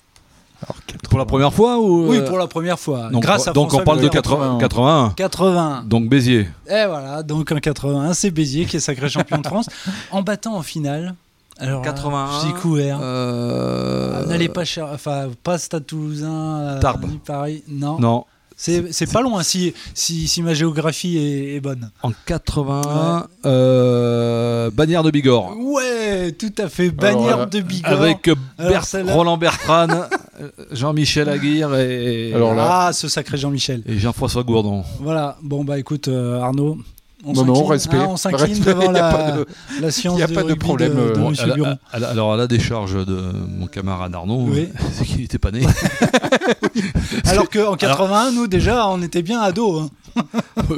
Alors, 0.63 0.75
80. 0.85 1.09
Pour 1.09 1.17
la 1.19 1.25
première 1.25 1.53
fois 1.53 1.79
ou 1.79 2.07
Oui, 2.09 2.17
euh, 2.17 2.27
pour 2.27 2.37
la 2.37 2.47
première 2.47 2.79
fois. 2.79 3.09
Donc, 3.09 3.23
grâce 3.23 3.47
à 3.47 3.53
donc 3.53 3.73
on 3.73 3.83
parle 3.83 3.97
de 3.99 4.03
Mitterrand. 4.03 4.57
80, 4.57 4.59
81. 4.59 5.09
81. 5.15 5.83
Donc 5.83 6.07
Béziers. 6.09 6.47
Et 6.67 6.85
voilà, 6.85 7.23
donc 7.23 7.51
en 7.51 7.55
81, 7.57 8.13
c'est 8.13 8.29
Béziers 8.29 8.65
qui 8.65 8.77
est 8.77 8.81
sacré 8.81 9.09
champion 9.09 9.39
de 9.39 9.47
France, 9.47 9.67
en 10.11 10.21
battant 10.21 10.55
en 10.55 10.61
finale. 10.61 11.15
Alors, 11.57 11.81
là, 11.83 11.91
81, 11.91 12.27
je 12.41 12.47
dis 12.47 12.53
couvert. 12.53 12.99
Euh, 13.01 14.21
Ah, 14.23 14.25
N'allez 14.27 14.49
pas 14.49 14.65
cher, 14.65 14.87
enfin 14.93 15.29
pas 15.43 15.57
Stade 15.57 15.85
Toulousain, 15.85 16.29
euh, 16.59 16.79
Tarbes. 16.79 17.05
ni 17.09 17.17
Paris, 17.17 17.63
non. 17.67 17.99
Non. 17.99 18.25
C'est 18.63 19.11
pas 19.11 19.21
loin 19.21 19.41
si, 19.41 19.73
si, 19.95 20.27
si 20.27 20.41
ma 20.43 20.53
géographie 20.53 21.17
est, 21.17 21.55
est 21.55 21.59
bonne. 21.59 21.89
En 22.03 22.11
81, 22.27 23.27
euh, 23.45 24.69
Bagnères 24.71 25.01
de 25.03 25.09
Bigorre. 25.11 25.55
Ouais, 25.57 26.31
tout 26.33 26.53
à 26.59 26.69
fait. 26.69 26.91
Bannière 26.91 27.47
de 27.47 27.59
Bigorre. 27.61 27.91
Avec 27.91 28.27
euh, 28.27 28.35
Bert- 28.59 28.85
Roland 29.07 29.37
Bertrand, 29.37 29.87
euh, 29.89 30.49
Jean-Michel 30.71 31.27
Aguirre 31.29 31.75
et, 31.75 32.33
Alors 32.33 32.53
là- 32.53 32.67
Ah, 32.87 32.93
ce 32.93 33.07
sacré 33.07 33.37
Jean-Michel. 33.37 33.81
et 33.87 33.97
Jean-François 33.97 34.43
Gourdon. 34.43 34.83
Voilà. 34.99 35.37
Bon 35.41 35.63
bah 35.63 35.79
écoute 35.79 36.07
euh, 36.07 36.39
Arnaud. 36.39 36.77
On 37.23 37.33
Non, 37.33 37.45
non, 37.45 37.65
respect. 37.65 37.97
hein, 37.97 38.07
on 38.09 38.17
s'incline 38.17 38.59
devant 38.59 38.89
a 38.89 38.91
la, 38.91 39.11
pas 39.13 39.31
de- 39.33 39.45
la 39.79 39.91
science 39.91 40.19
y 40.19 40.23
a 40.23 40.27
du 40.27 40.33
pas 40.33 40.41
de 40.43 40.53
problème, 40.55 40.93
de, 40.93 40.95
de 40.95 41.01
euh, 41.01 41.15
Bon, 41.15 41.29
Monsieur 41.29 41.43
à 41.45 41.47
la- 41.49 41.55
Buron. 41.55 41.77
à 41.91 41.99
la- 41.99 42.09
alors 42.09 42.33
à 42.33 42.37
la 42.37 42.47
décharge 42.47 42.93
de 43.05 43.31
mon 43.47 43.67
camarade 43.67 44.15
Arnaud, 44.15 44.47
Oui. 44.49 44.69
c'est 44.93 45.05
qu'il 45.05 45.17
n'était 45.21 45.37
pas 45.37 45.51
né. 45.51 45.61
Alors 47.25 47.49
qu'en 47.49 47.75
81, 47.75 48.31
nous 48.31 48.47
déjà, 48.47 48.87
on 48.87 49.01
était 49.01 49.21
bien 49.21 49.39
ados. 49.41 49.89
hein. 50.15 50.23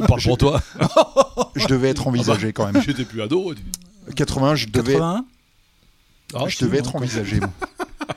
Parle 0.08 0.22
pour 0.22 0.38
toi. 0.38 0.62
Je 1.56 1.66
devais 1.68 1.90
être 1.90 2.08
envisagé 2.08 2.52
quand 2.54 2.72
même. 2.72 2.84
J'étais 2.84 3.06
plus 3.06 3.22
ado. 3.22 3.54
80, 4.16 4.56
je 4.56 4.68
devais, 4.68 4.94
81 4.94 5.26
Ah, 6.36 6.44
je 6.48 6.58
devais 6.60 6.80
être 6.80 6.96
envisagé. 6.96 7.40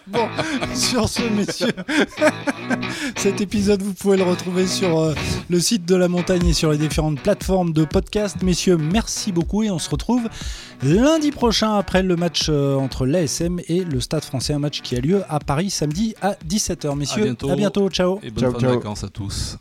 Bon, 0.06 0.28
sur 0.74 1.08
ce, 1.08 1.22
messieurs, 1.22 1.72
cet 3.16 3.40
épisode, 3.40 3.82
vous 3.82 3.92
pouvez 3.94 4.16
le 4.16 4.22
retrouver 4.22 4.66
sur 4.66 4.98
euh, 4.98 5.14
le 5.48 5.60
site 5.60 5.84
de 5.84 5.94
la 5.96 6.08
montagne 6.08 6.46
et 6.46 6.52
sur 6.52 6.70
les 6.70 6.78
différentes 6.78 7.20
plateformes 7.20 7.72
de 7.72 7.84
podcast. 7.84 8.36
Messieurs, 8.42 8.76
merci 8.76 9.32
beaucoup 9.32 9.62
et 9.62 9.70
on 9.70 9.78
se 9.78 9.90
retrouve 9.90 10.28
lundi 10.82 11.30
prochain 11.30 11.74
après 11.74 12.02
le 12.02 12.16
match 12.16 12.46
euh, 12.48 12.76
entre 12.76 13.06
l'ASM 13.06 13.60
et 13.68 13.84
le 13.84 14.00
Stade 14.00 14.24
français, 14.24 14.52
un 14.52 14.58
match 14.58 14.80
qui 14.82 14.96
a 14.96 15.00
lieu 15.00 15.22
à 15.28 15.38
Paris 15.40 15.70
samedi 15.70 16.14
à 16.22 16.32
17h. 16.48 16.96
Messieurs, 16.96 17.24
bientôt. 17.24 17.50
à 17.50 17.56
bientôt 17.56 17.88
ciao. 17.90 18.20
Et 18.22 18.30
bonne 18.30 18.44
Ciao, 18.44 18.52
fin 18.52 18.58
ciao. 18.60 18.70
de 18.70 18.76
vacances 18.76 19.04
à 19.04 19.08
tous. 19.08 19.58